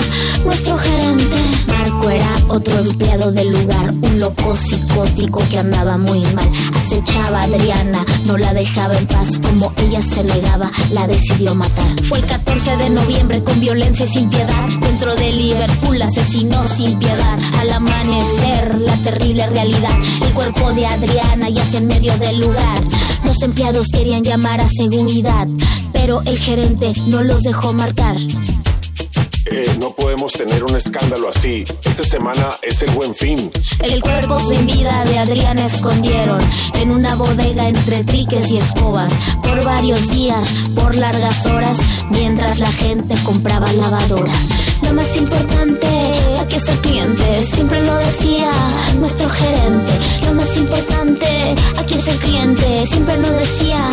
[0.44, 1.36] nuestro gerente.
[1.66, 6.49] Marco era otro empleado del lugar, un loco psicótico que andaba muy mal.
[6.74, 9.38] Acechaba a Adriana, no la dejaba en paz.
[9.42, 11.88] Como ella se negaba, la decidió matar.
[12.09, 14.68] Fue el 14 de noviembre con violencia y sin piedad.
[14.80, 17.38] Dentro de Liverpool asesinó sin piedad.
[17.59, 19.96] Al amanecer, la terrible realidad.
[20.26, 25.49] El cuerpo de Adriana yace en medio del Los empleados querían llamar a seguridad,
[25.93, 28.16] pero el gerente no los dejó marcar.
[29.51, 31.64] Eh, no podemos tener un escándalo así.
[31.84, 33.51] Esta semana es el buen fin.
[33.82, 36.38] El cuerpo sin vida de Adriana escondieron
[36.74, 41.78] en una bodega entre triques y escobas por varios días, por largas horas,
[42.11, 44.51] mientras la gente compraba lavadoras.
[44.82, 45.88] Lo más importante
[46.40, 48.51] aquí es el cliente, siempre lo decía
[48.99, 49.92] nuestro gerente.
[50.24, 53.88] Lo más importante aquí es el cliente, siempre lo decía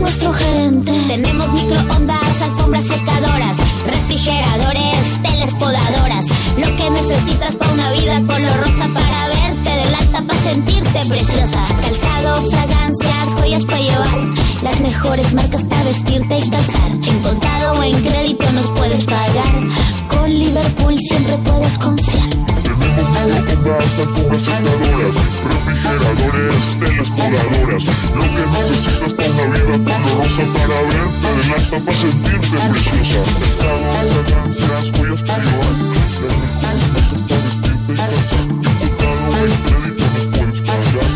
[0.00, 0.92] nuestro gerente.
[1.06, 6.26] Tenemos microondas, alfombras secadoras, refrigeradores, teles podadoras.
[6.56, 11.66] Lo que necesitas para una vida color rosa para verte del alta para sentirte preciosa.
[11.80, 14.18] Calzado, fragancias, joyas para llevar.
[14.62, 16.90] Las mejores marcas para vestirte y calzar.
[16.90, 19.66] En contado o en crédito nos puedes pagar.
[20.08, 22.30] Con Liverpool siempre puedes confiar.
[27.00, 27.86] Refrigeradores.
[28.14, 33.32] Lo que necesitas para una vida colorosa para verte del alta para sentirte preciosa.
[34.10, 35.42] Fragancias, calzar.
[40.36, 41.10] En pagar.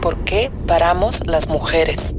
[0.00, 2.14] ¿Por qué paramos las mujeres?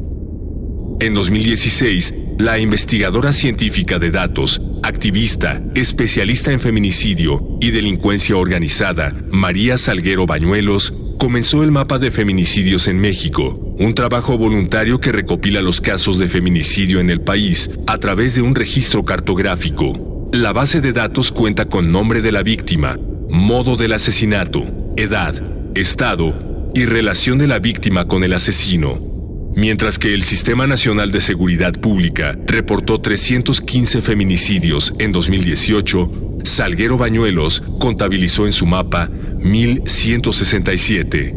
[1.01, 9.77] En 2016, la investigadora científica de datos, activista, especialista en feminicidio y delincuencia organizada, María
[9.77, 15.81] Salguero Bañuelos, comenzó el mapa de feminicidios en México, un trabajo voluntario que recopila los
[15.81, 20.29] casos de feminicidio en el país a través de un registro cartográfico.
[20.31, 22.97] La base de datos cuenta con nombre de la víctima,
[23.29, 24.63] modo del asesinato,
[24.95, 25.41] edad,
[25.75, 29.14] estado y relación de la víctima con el asesino.
[29.55, 37.63] Mientras que el Sistema Nacional de Seguridad Pública reportó 315 feminicidios en 2018, Salguero Bañuelos
[37.79, 41.33] contabilizó en su mapa 1167.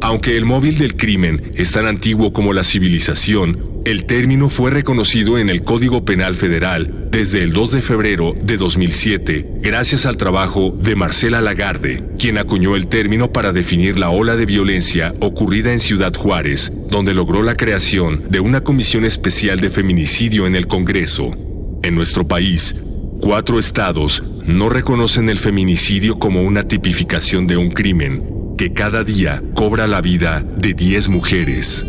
[0.00, 5.38] Aunque el móvil del crimen es tan antiguo como la civilización, el término fue reconocido
[5.38, 10.76] en el Código Penal Federal desde el 2 de febrero de 2007, gracias al trabajo
[10.78, 15.80] de Marcela Lagarde, quien acuñó el término para definir la ola de violencia ocurrida en
[15.80, 21.30] Ciudad Juárez, donde logró la creación de una comisión especial de feminicidio en el Congreso.
[21.82, 22.74] En nuestro país,
[23.20, 29.42] cuatro estados no reconocen el feminicidio como una tipificación de un crimen que cada día
[29.54, 31.86] cobra la vida de 10 mujeres.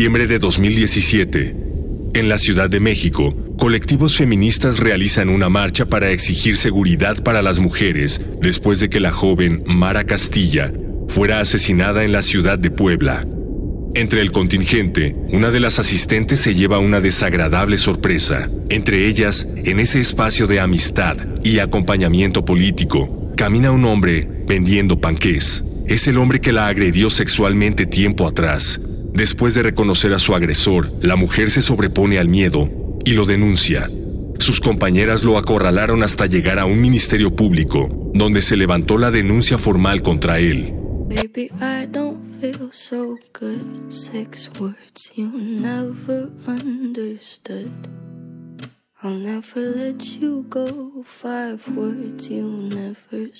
[0.00, 1.54] Septiembre de 2017.
[2.14, 7.58] En la Ciudad de México, colectivos feministas realizan una marcha para exigir seguridad para las
[7.58, 10.72] mujeres después de que la joven Mara Castilla
[11.08, 13.26] fuera asesinada en la ciudad de Puebla.
[13.94, 18.48] Entre el contingente, una de las asistentes se lleva una desagradable sorpresa.
[18.70, 25.62] Entre ellas, en ese espacio de amistad y acompañamiento político, camina un hombre vendiendo panqués.
[25.86, 28.80] Es el hombre que la agredió sexualmente tiempo atrás.
[29.20, 32.70] Después de reconocer a su agresor, la mujer se sobrepone al miedo
[33.04, 33.86] y lo denuncia.
[34.38, 39.58] Sus compañeras lo acorralaron hasta llegar a un ministerio público, donde se levantó la denuncia
[39.58, 40.72] formal contra él.
[41.10, 43.60] Baby, I don't feel so good.
[45.14, 47.70] You never understood.
[49.02, 51.04] I'll never let you go.
[51.04, 51.60] Five
[52.30, 53.30] you never.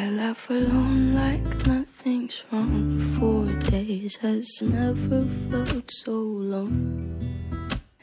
[0.00, 3.02] I laugh alone like nothing's wrong.
[3.18, 6.12] Four days has never felt so
[6.52, 7.20] long.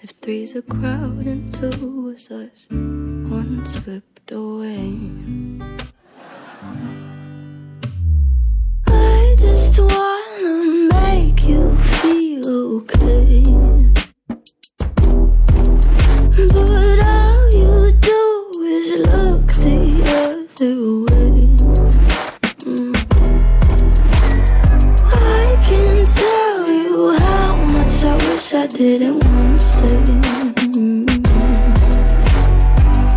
[0.03, 4.93] If three's a crowd and two was us, one slipped away.
[8.85, 10.53] I just wanna
[10.93, 12.47] make you feel
[12.77, 13.41] okay.
[16.53, 18.23] But all you do
[18.75, 19.79] is look the
[20.21, 21.46] other way.
[28.37, 29.97] I wish I didn't wanna stay.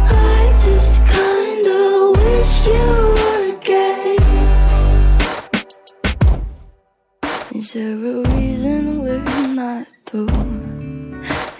[0.08, 1.80] I just kinda
[2.16, 2.86] wish you
[3.18, 4.16] were gay.
[7.54, 10.30] Is there a reason we're not through?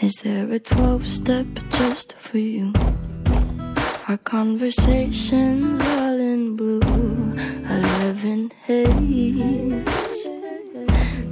[0.01, 1.47] Is there a 12 step
[1.77, 2.73] just for you?
[4.09, 7.35] Our conversations all in blue,
[7.69, 10.40] 11 haze.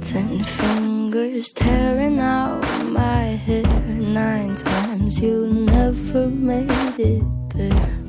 [0.01, 3.63] Ten fingers tearing out my hair.
[3.93, 7.23] Nine times you never made it
[7.53, 7.99] there.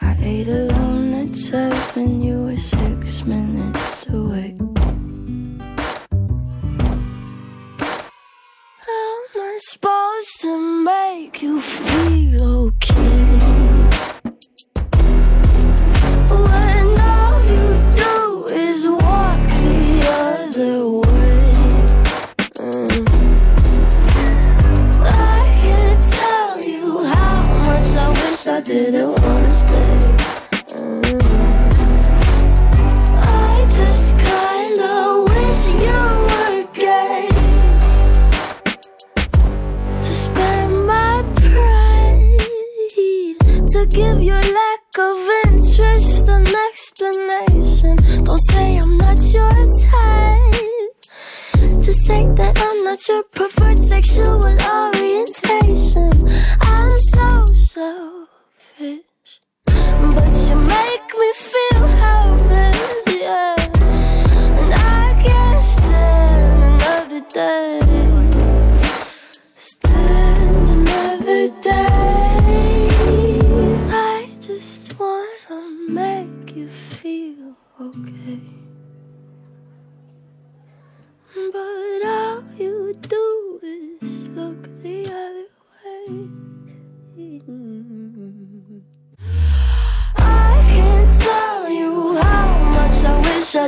[0.00, 4.56] I ate alone at seven, you were six minutes away.
[8.86, 11.73] How am I supposed to make you feel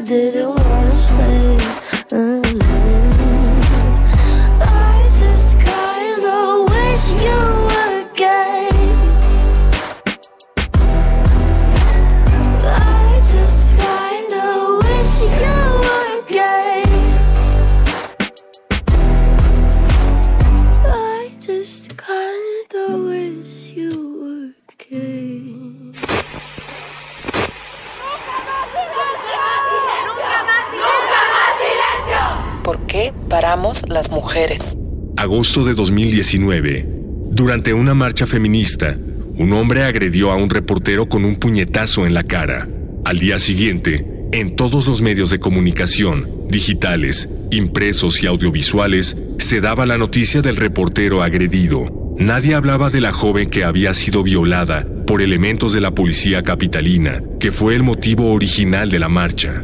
[0.06, 0.35] did
[35.64, 36.86] De 2019.
[37.30, 38.94] Durante una marcha feminista,
[39.38, 42.68] un hombre agredió a un reportero con un puñetazo en la cara.
[43.06, 49.86] Al día siguiente, en todos los medios de comunicación, digitales, impresos y audiovisuales, se daba
[49.86, 52.14] la noticia del reportero agredido.
[52.18, 57.22] Nadie hablaba de la joven que había sido violada por elementos de la policía capitalina,
[57.40, 59.62] que fue el motivo original de la marcha.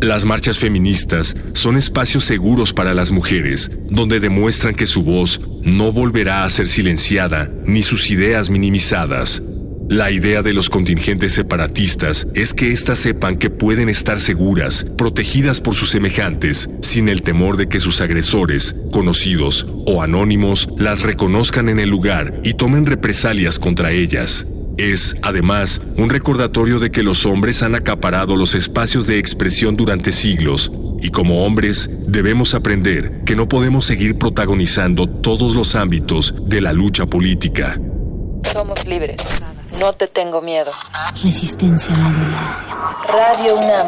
[0.00, 5.90] Las marchas feministas son espacios seguros para las mujeres, donde demuestran que su voz no
[5.90, 9.42] volverá a ser silenciada ni sus ideas minimizadas.
[9.88, 15.60] La idea de los contingentes separatistas es que éstas sepan que pueden estar seguras, protegidas
[15.60, 21.68] por sus semejantes, sin el temor de que sus agresores, conocidos o anónimos, las reconozcan
[21.70, 24.46] en el lugar y tomen represalias contra ellas.
[24.78, 30.12] Es, además, un recordatorio de que los hombres han acaparado los espacios de expresión durante
[30.12, 36.60] siglos, y como hombres debemos aprender que no podemos seguir protagonizando todos los ámbitos de
[36.60, 37.76] la lucha política.
[38.44, 39.20] Somos libres.
[39.80, 40.70] No te tengo miedo.
[41.24, 42.54] Resistencia modulada.
[43.08, 43.86] Radio UNAM.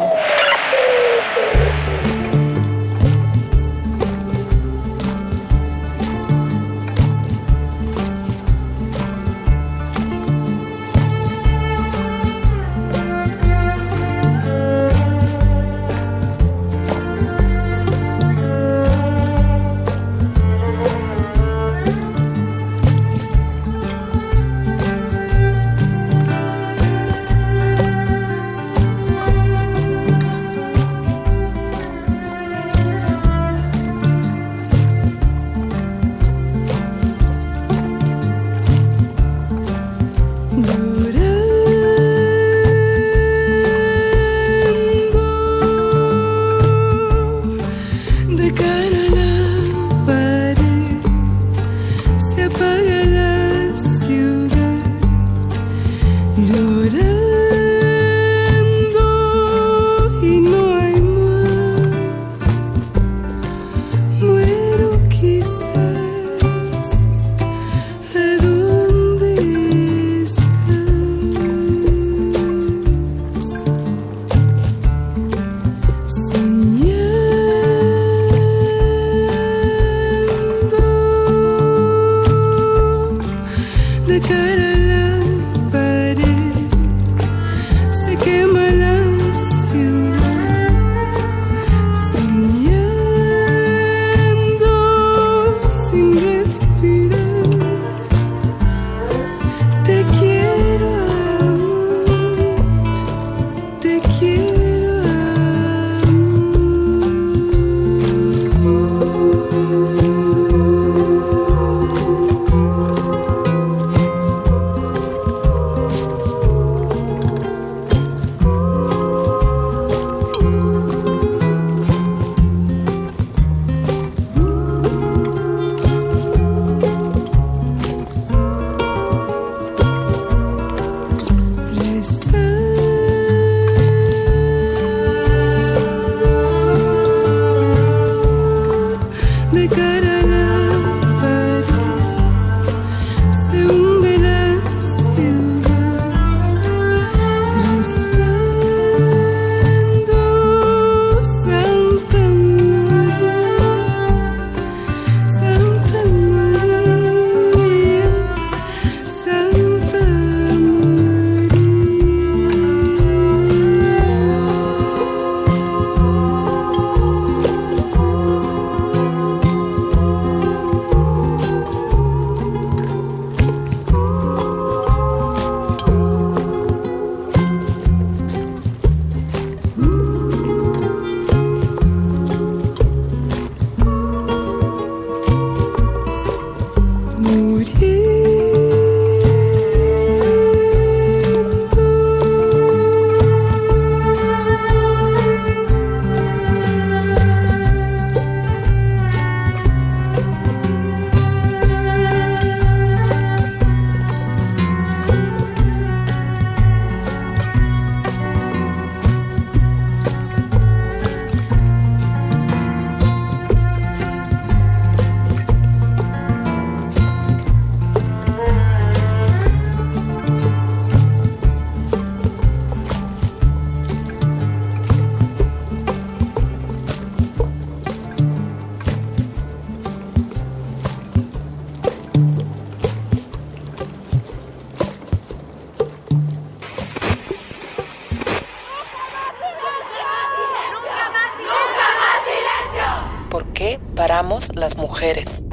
[244.55, 245.43] Las mujeres.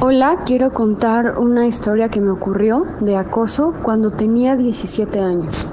[0.00, 5.66] Hola, quiero contar una historia que me ocurrió de acoso cuando tenía 17 años.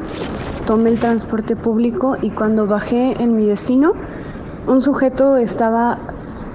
[0.66, 3.94] Tomé el transporte público y cuando bajé en mi destino,
[4.66, 6.00] un sujeto estaba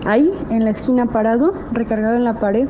[0.06, 2.69] ahí, en la esquina parado, recargado en la pared.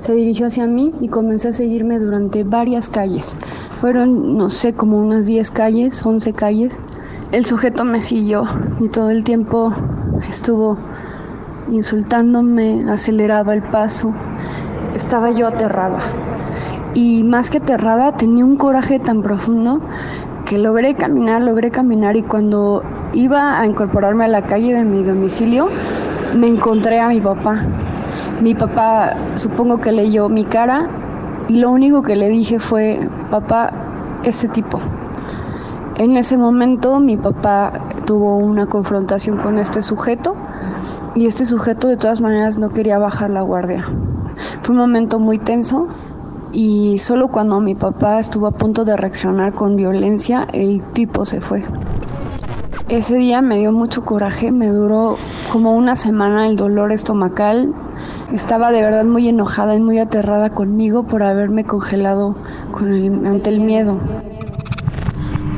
[0.00, 3.36] Se dirigió hacia mí y comenzó a seguirme durante varias calles.
[3.80, 6.78] Fueron, no sé, como unas 10 calles, 11 calles.
[7.32, 8.44] El sujeto me siguió
[8.80, 9.72] y todo el tiempo
[10.28, 10.78] estuvo
[11.72, 14.12] insultándome, aceleraba el paso.
[14.94, 15.98] Estaba yo aterrada.
[16.94, 19.80] Y más que aterrada, tenía un coraje tan profundo
[20.44, 22.82] que logré caminar, logré caminar y cuando
[23.14, 25.68] iba a incorporarme a la calle de mi domicilio,
[26.36, 27.62] me encontré a mi papá.
[28.40, 30.88] Mi papá supongo que leyó mi cara
[31.48, 33.00] y lo único que le dije fue,
[33.30, 33.72] papá,
[34.24, 34.78] este tipo.
[35.96, 37.72] En ese momento mi papá
[38.04, 40.34] tuvo una confrontación con este sujeto
[41.14, 43.84] y este sujeto de todas maneras no quería bajar la guardia.
[44.62, 45.88] Fue un momento muy tenso
[46.52, 51.40] y solo cuando mi papá estuvo a punto de reaccionar con violencia, el tipo se
[51.40, 51.62] fue.
[52.88, 55.16] Ese día me dio mucho coraje, me duró
[55.50, 57.72] como una semana el dolor estomacal.
[58.32, 62.36] Estaba de verdad muy enojada y muy aterrada conmigo por haberme congelado
[62.72, 63.98] con el- ante el miedo.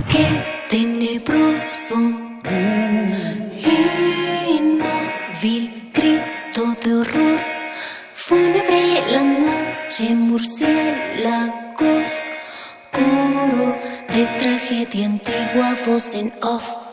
[0.08, 0.26] Qué
[0.70, 3.62] tenebroso, inmóvil,
[5.94, 7.40] grito de horror,
[8.14, 12.12] fúnebre la noche, murciélagos,
[12.92, 13.78] coro
[14.12, 16.83] de tragedia antigua, voz en off.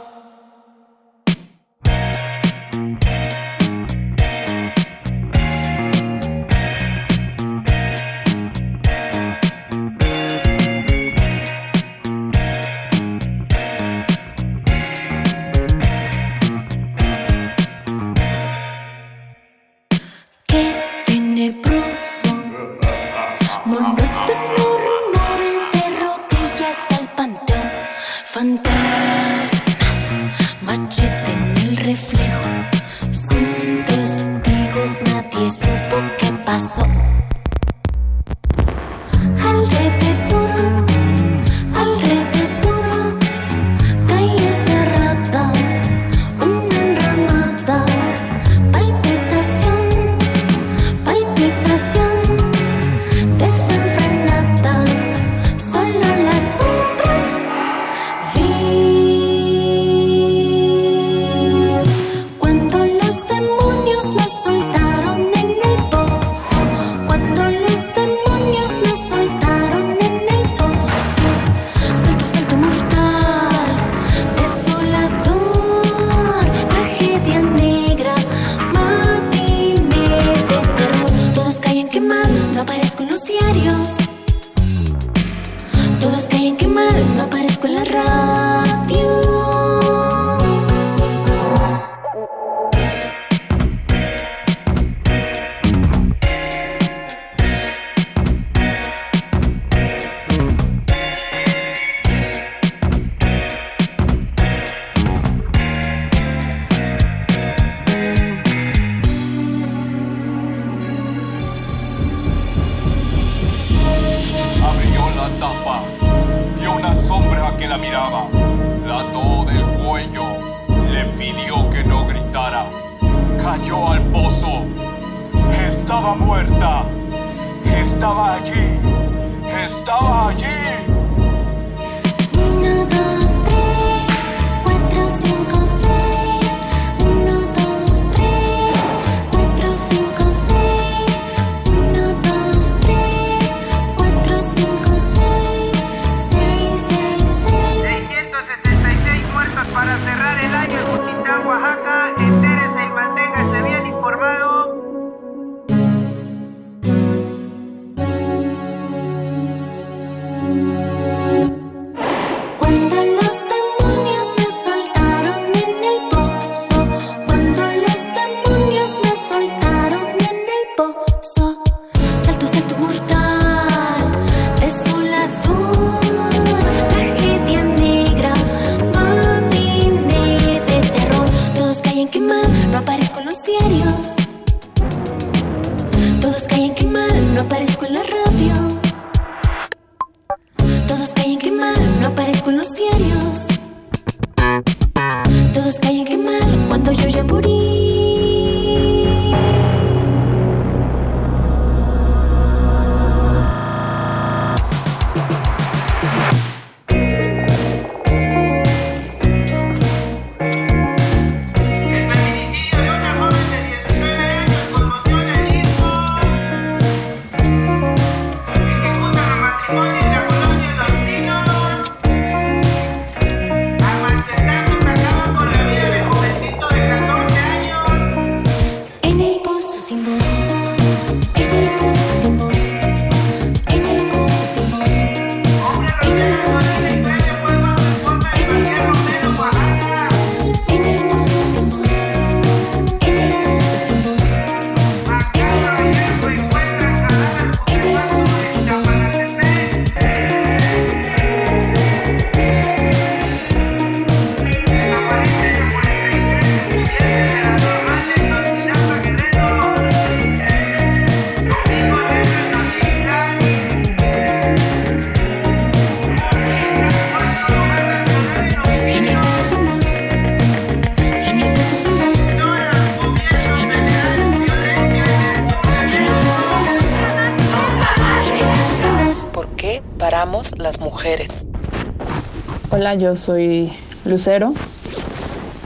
[282.98, 283.72] Yo soy
[284.04, 284.54] Lucero.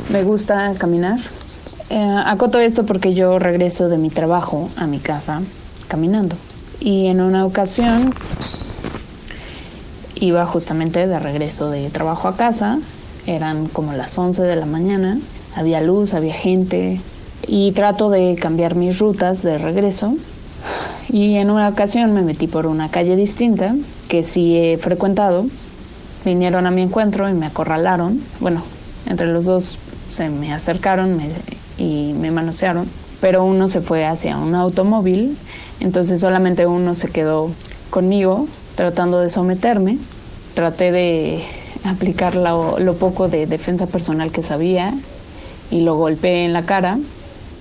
[0.10, 1.20] Me gusta caminar.
[1.90, 5.42] Eh, acoto esto porque yo regreso de mi trabajo a mi casa
[5.88, 6.36] caminando.
[6.80, 8.14] Y en una ocasión
[10.16, 12.80] iba justamente de regreso de trabajo a casa.
[13.26, 15.20] Eran como las 11 de la mañana.
[15.56, 17.02] Había luz, había gente.
[17.48, 20.16] Y trato de cambiar mis rutas de regreso.
[21.10, 23.76] Y en una ocasión me metí por una calle distinta
[24.10, 25.48] que sí he frecuentado.
[26.26, 28.20] Vinieron a mi encuentro y me acorralaron.
[28.40, 28.64] Bueno,
[29.06, 29.78] entre los dos
[30.10, 31.22] se me acercaron
[31.78, 32.90] y me manosearon.
[33.22, 35.38] Pero uno se fue hacia un automóvil.
[35.80, 37.52] Entonces solamente uno se quedó
[37.92, 40.00] conmigo tratando de someterme.
[40.56, 41.44] Traté de
[41.84, 44.96] aplicar lo, lo poco de defensa personal que sabía
[45.70, 46.98] y lo golpeé en la cara.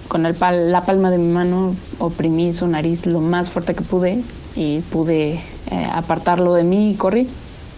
[0.09, 4.23] Con la palma de mi mano oprimí su nariz lo más fuerte que pude
[4.55, 7.29] y pude eh, apartarlo de mí y corrí.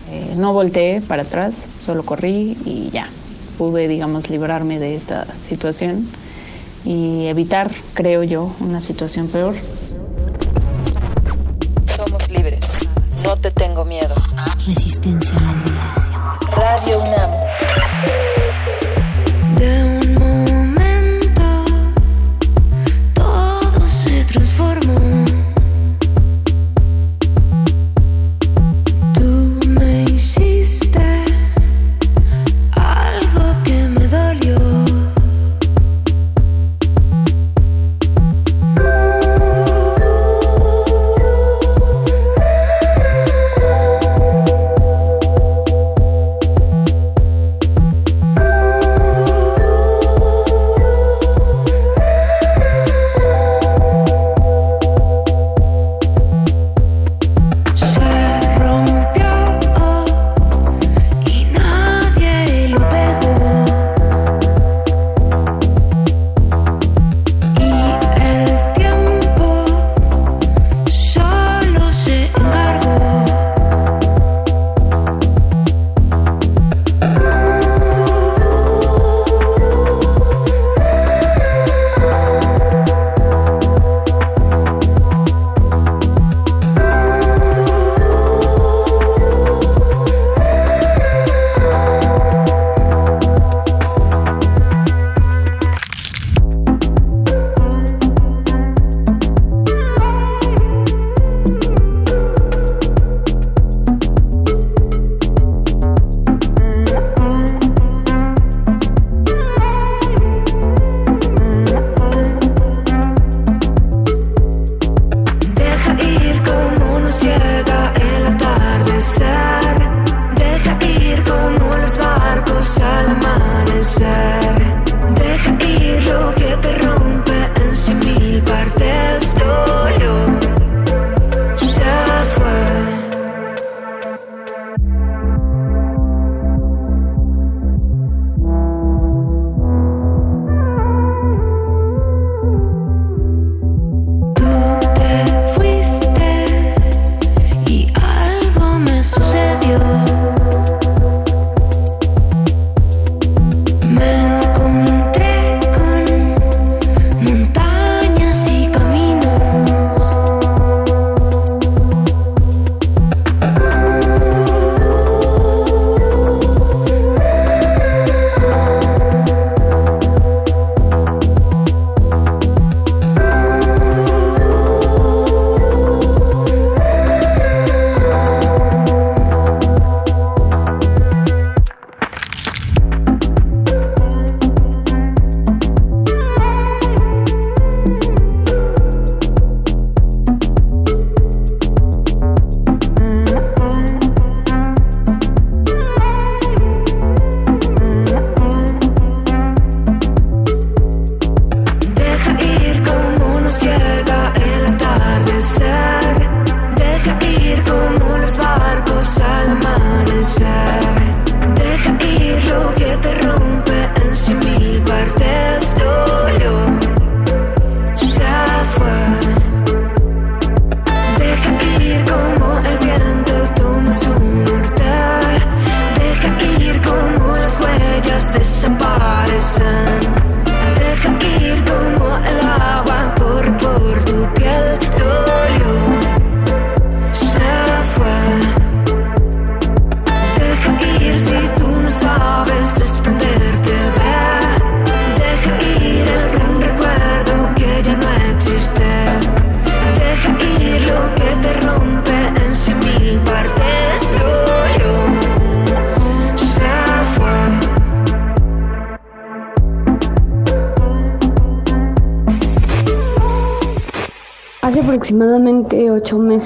[0.08, 3.08] Eh, no volteé para atrás, solo corrí y ya.
[3.58, 6.08] Pude, digamos, librarme de esta situación
[6.84, 9.54] y evitar, creo yo, una situación peor.
[11.96, 12.86] Somos libres.
[13.24, 14.14] No te tengo miedo.
[14.66, 16.38] Resistencia modulada.
[16.52, 17.45] Radio UNAM.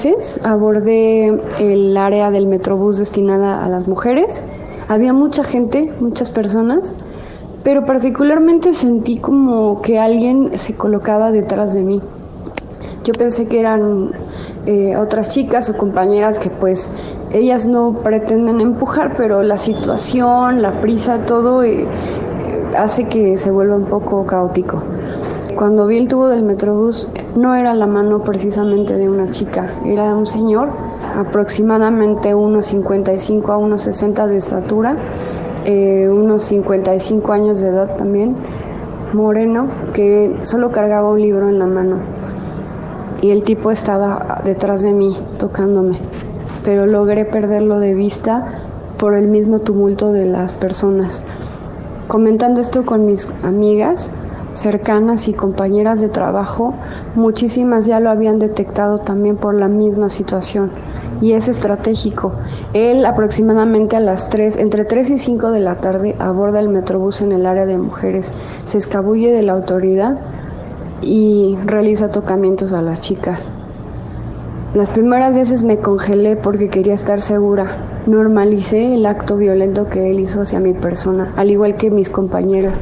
[0.05, 4.41] Meses abordé el área del Metrobús destinada a las mujeres.
[4.87, 6.95] Había mucha gente, muchas personas,
[7.63, 12.01] pero particularmente sentí como que alguien se colocaba detrás de mí.
[13.03, 14.11] Yo pensé que eran
[14.65, 16.89] eh, otras chicas o compañeras que pues
[17.31, 21.87] ellas no pretenden empujar, pero la situación, la prisa, todo eh,
[22.75, 24.81] hace que se vuelva un poco caótico.
[25.55, 30.15] Cuando vi el tubo del metrobús, no era la mano precisamente de una chica, era
[30.15, 30.69] un señor,
[31.15, 34.97] aproximadamente unos 55 a unos 60 de estatura,
[35.65, 38.35] eh, unos 55 años de edad también,
[39.13, 41.97] moreno, que solo cargaba un libro en la mano.
[43.21, 45.99] Y el tipo estaba detrás de mí, tocándome,
[46.63, 48.45] pero logré perderlo de vista
[48.97, 51.21] por el mismo tumulto de las personas.
[52.07, 54.09] Comentando esto con mis amigas,
[54.53, 56.73] cercanas y compañeras de trabajo,
[57.15, 60.71] muchísimas ya lo habían detectado también por la misma situación.
[61.21, 62.33] Y es estratégico.
[62.73, 67.21] Él aproximadamente a las 3, entre 3 y 5 de la tarde, aborda el metrobús
[67.21, 68.31] en el área de mujeres,
[68.63, 70.17] se escabulle de la autoridad
[71.01, 73.51] y realiza tocamientos a las chicas.
[74.73, 77.75] Las primeras veces me congelé porque quería estar segura.
[78.07, 82.79] Normalicé el acto violento que él hizo hacia mi persona, al igual que mis compañeras.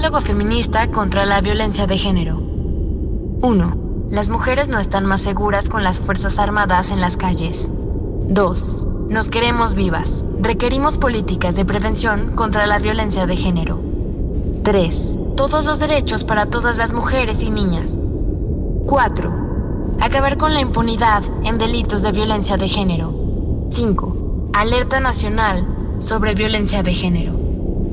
[0.00, 2.38] Decálogo feminista contra la violencia de género.
[2.38, 4.06] 1.
[4.08, 7.68] Las mujeres no están más seguras con las Fuerzas Armadas en las calles.
[8.28, 8.86] 2.
[9.10, 10.24] Nos queremos vivas.
[10.40, 13.78] Requerimos políticas de prevención contra la violencia de género.
[14.62, 15.18] 3.
[15.36, 17.98] Todos los derechos para todas las mujeres y niñas.
[18.86, 19.32] 4.
[20.00, 23.68] Acabar con la impunidad en delitos de violencia de género.
[23.68, 24.50] 5.
[24.54, 27.38] Alerta nacional sobre violencia de género.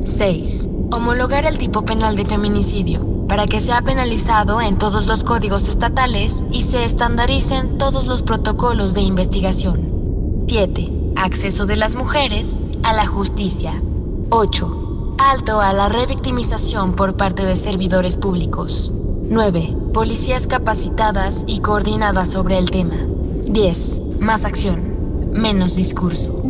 [0.05, 0.66] 6.
[0.89, 6.43] Homologar el tipo penal de feminicidio para que sea penalizado en todos los códigos estatales
[6.49, 10.45] y se estandaricen todos los protocolos de investigación.
[10.47, 10.91] 7.
[11.17, 12.47] Acceso de las mujeres
[12.83, 13.81] a la justicia.
[14.29, 15.15] 8.
[15.17, 18.93] Alto a la revictimización por parte de servidores públicos.
[19.29, 19.75] 9.
[19.93, 22.95] Policías capacitadas y coordinadas sobre el tema.
[23.43, 24.01] 10.
[24.19, 24.95] Más acción.
[25.33, 26.41] menos discurso.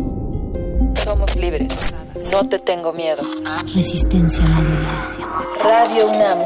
[0.94, 1.87] Somos libres.
[2.30, 3.22] No te tengo miedo.
[3.74, 5.06] Resistencia modulada.
[5.62, 6.38] Radio UNAM.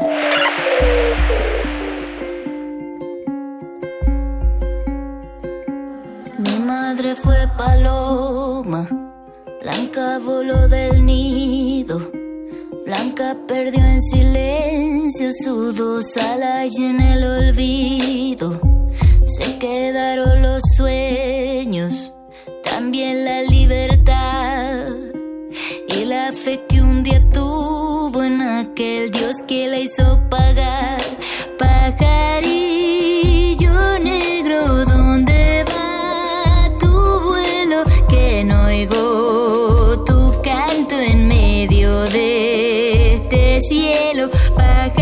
[43.67, 44.29] Cielo.
[44.55, 44.95] Pajarillo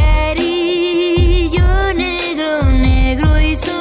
[1.95, 3.77] negro, negro y solitario,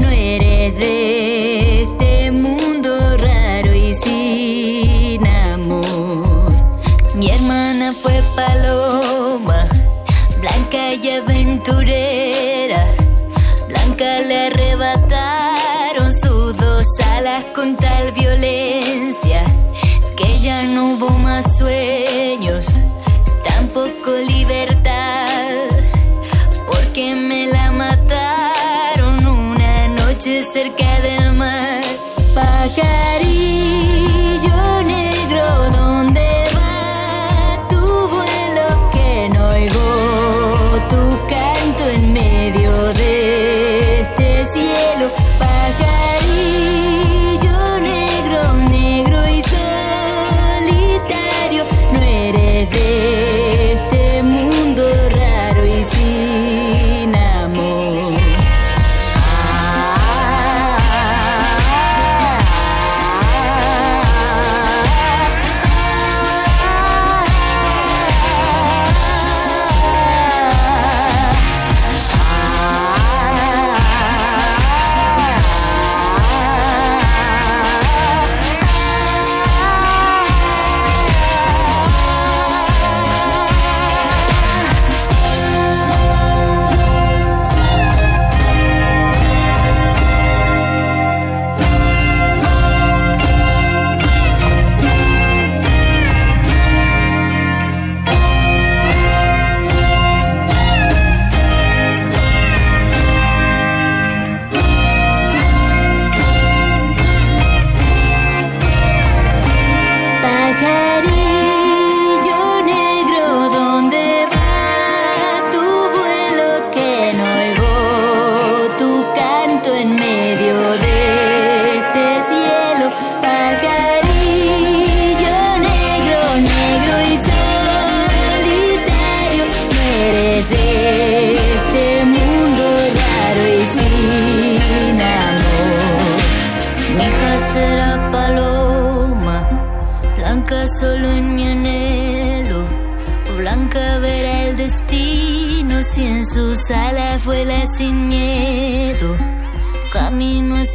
[0.00, 6.52] no eres de este mundo raro y sin amor.
[7.14, 9.66] Mi hermana fue paloma,
[10.40, 12.90] blanca y aventurera.
[13.68, 19.44] Blanca le arrebataron sus dos alas con tal violencia
[20.16, 22.05] que ya no hubo más sueños,
[30.66, 31.82] cerca del mar.
[32.34, 33.45] Pajarillo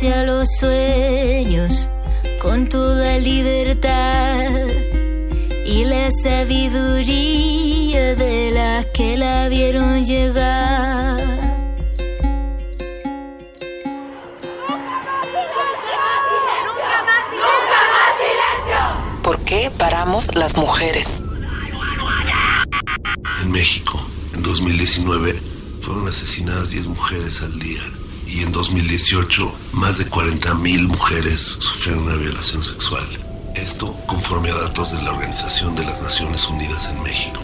[0.01, 1.87] hacia los sueños
[2.41, 4.49] con toda libertad
[5.63, 11.19] y la sabiduría de las que la vieron llegar.
[19.21, 21.21] ¿Por qué paramos las mujeres?
[23.43, 24.03] En México,
[24.33, 25.39] en 2019,
[25.79, 27.83] fueron asesinadas 10 mujeres al día.
[28.25, 33.03] Y en 2018, más de 40.000 mujeres sufrieron una violación sexual.
[33.55, 37.40] Esto conforme a datos de la Organización de las Naciones Unidas en México.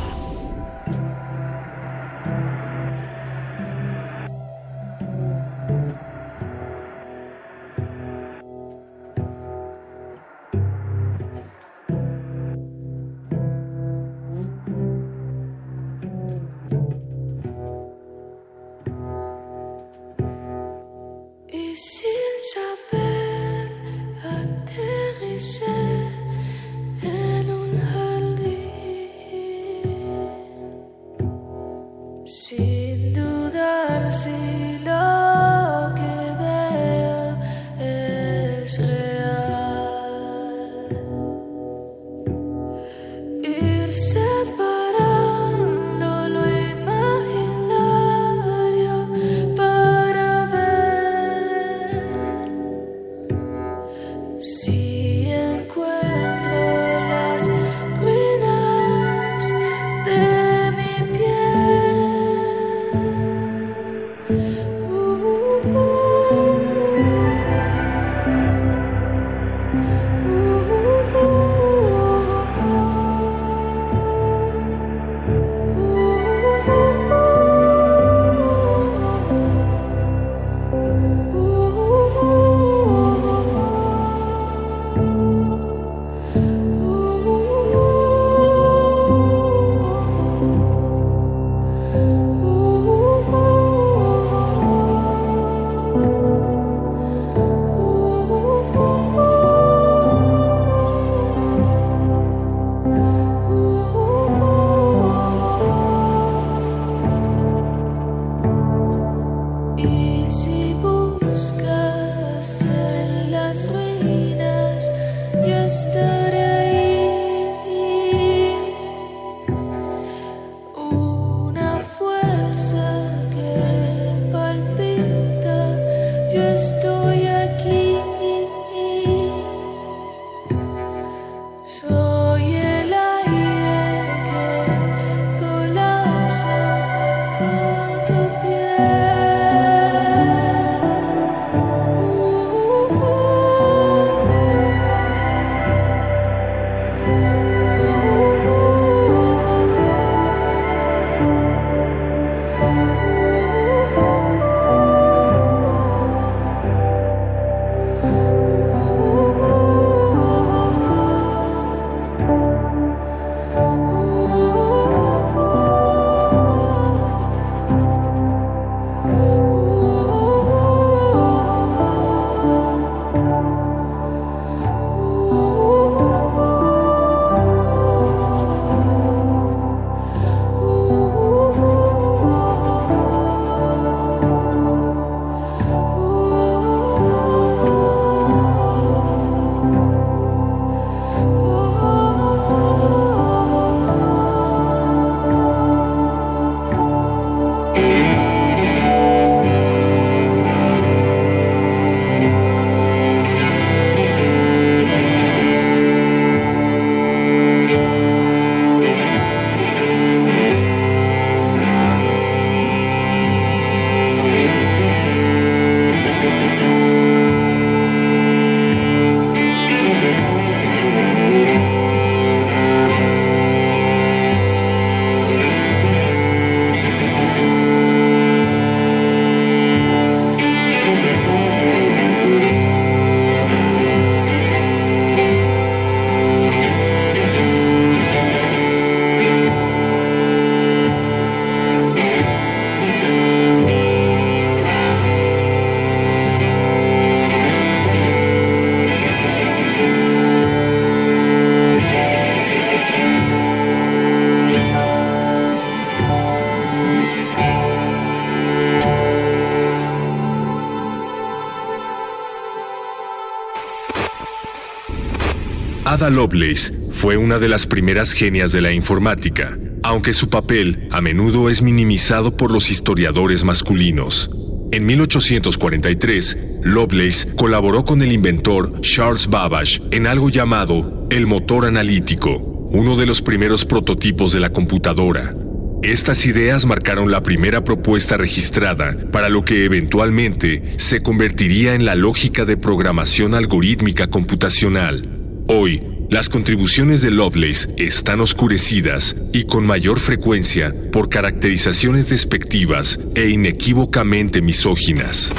[265.98, 271.02] Ada Lovelace fue una de las primeras genias de la informática, aunque su papel a
[271.02, 274.30] menudo es minimizado por los historiadores masculinos.
[274.72, 282.38] En 1843, Lovelace colaboró con el inventor Charles Babbage en algo llamado el motor analítico,
[282.70, 285.36] uno de los primeros prototipos de la computadora.
[285.82, 291.96] Estas ideas marcaron la primera propuesta registrada para lo que eventualmente se convertiría en la
[291.96, 295.18] lógica de programación algorítmica computacional.
[295.50, 303.30] Hoy, las contribuciones de Lovelace están oscurecidas y con mayor frecuencia por caracterizaciones despectivas e
[303.30, 305.34] inequívocamente misóginas.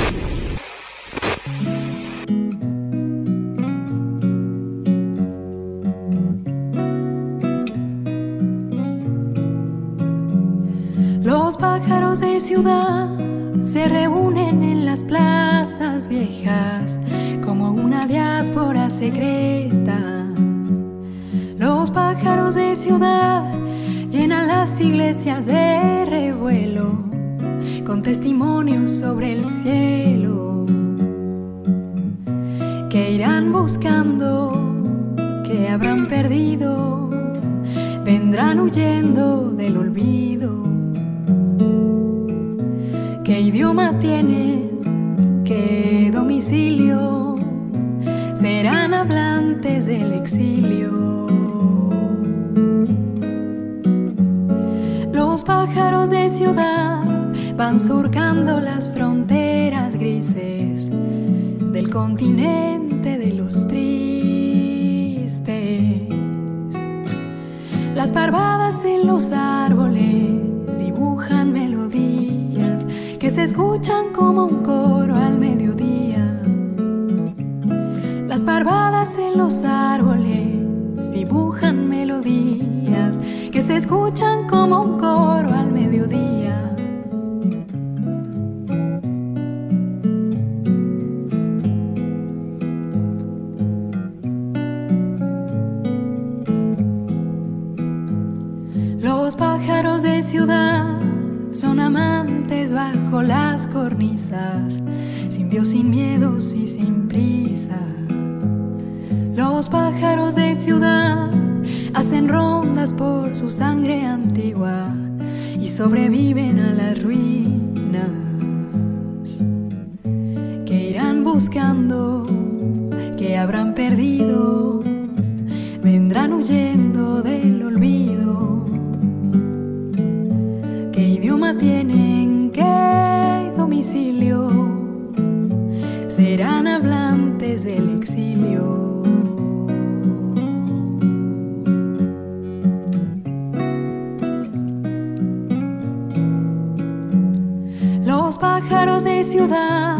[148.38, 149.98] Pájaros de ciudad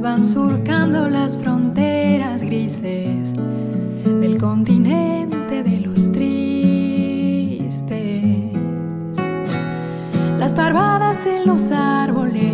[0.00, 3.34] van surcando las fronteras grises
[4.04, 7.88] del continente de los tristes.
[10.38, 12.52] Las parvadas en los árboles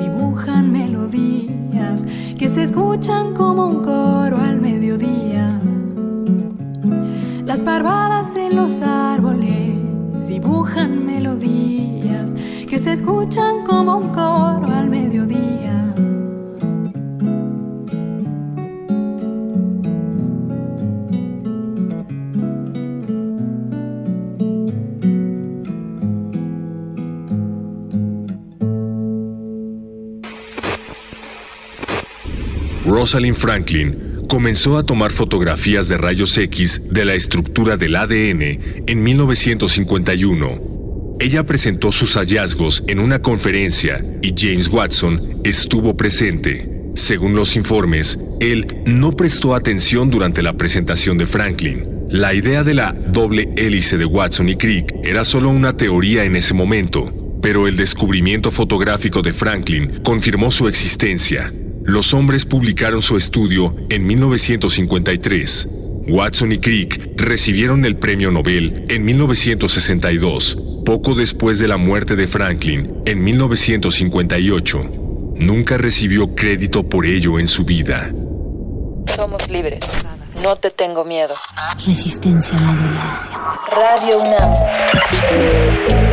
[0.00, 2.04] dibujan melodías
[2.36, 5.60] que se escuchan como un coro al mediodía.
[7.44, 9.76] Las parvadas en los árboles
[10.26, 12.34] dibujan melodías
[12.66, 14.05] que se escuchan como un
[33.06, 38.42] Rosalind Franklin comenzó a tomar fotografías de rayos X de la estructura del ADN
[38.84, 41.16] en 1951.
[41.20, 46.68] Ella presentó sus hallazgos en una conferencia y James Watson estuvo presente.
[46.96, 52.08] Según los informes, él no prestó atención durante la presentación de Franklin.
[52.10, 56.34] La idea de la doble hélice de Watson y Crick era solo una teoría en
[56.34, 61.52] ese momento, pero el descubrimiento fotográfico de Franklin confirmó su existencia.
[61.86, 65.68] Los hombres publicaron su estudio en 1953.
[66.08, 72.26] Watson y Crick recibieron el premio Nobel en 1962, poco después de la muerte de
[72.26, 74.78] Franklin en 1958.
[75.36, 78.12] Nunca recibió crédito por ello en su vida.
[79.14, 79.84] Somos libres.
[80.42, 81.34] No te tengo miedo.
[81.86, 83.60] Resistencia modulada.
[83.70, 86.05] Radio UNAM.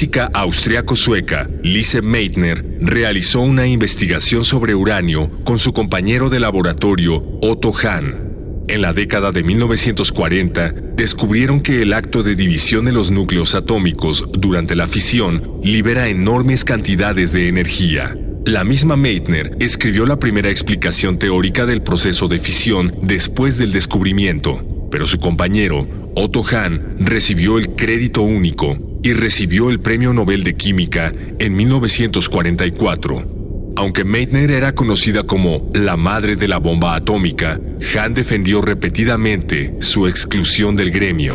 [0.00, 7.70] física austriaco-sueca, Lise Meitner, realizó una investigación sobre uranio con su compañero de laboratorio, Otto
[7.74, 8.64] Hahn.
[8.66, 14.24] En la década de 1940, descubrieron que el acto de división de los núcleos atómicos
[14.32, 18.16] durante la fisión libera enormes cantidades de energía.
[18.46, 24.88] La misma Meitner escribió la primera explicación teórica del proceso de fisión después del descubrimiento,
[24.90, 25.86] pero su compañero,
[26.16, 33.40] Otto Hahn, recibió el crédito único y recibió el Premio Nobel de Química en 1944.
[33.76, 37.60] Aunque Meitner era conocida como la madre de la bomba atómica,
[37.94, 41.34] Hahn defendió repetidamente su exclusión del gremio.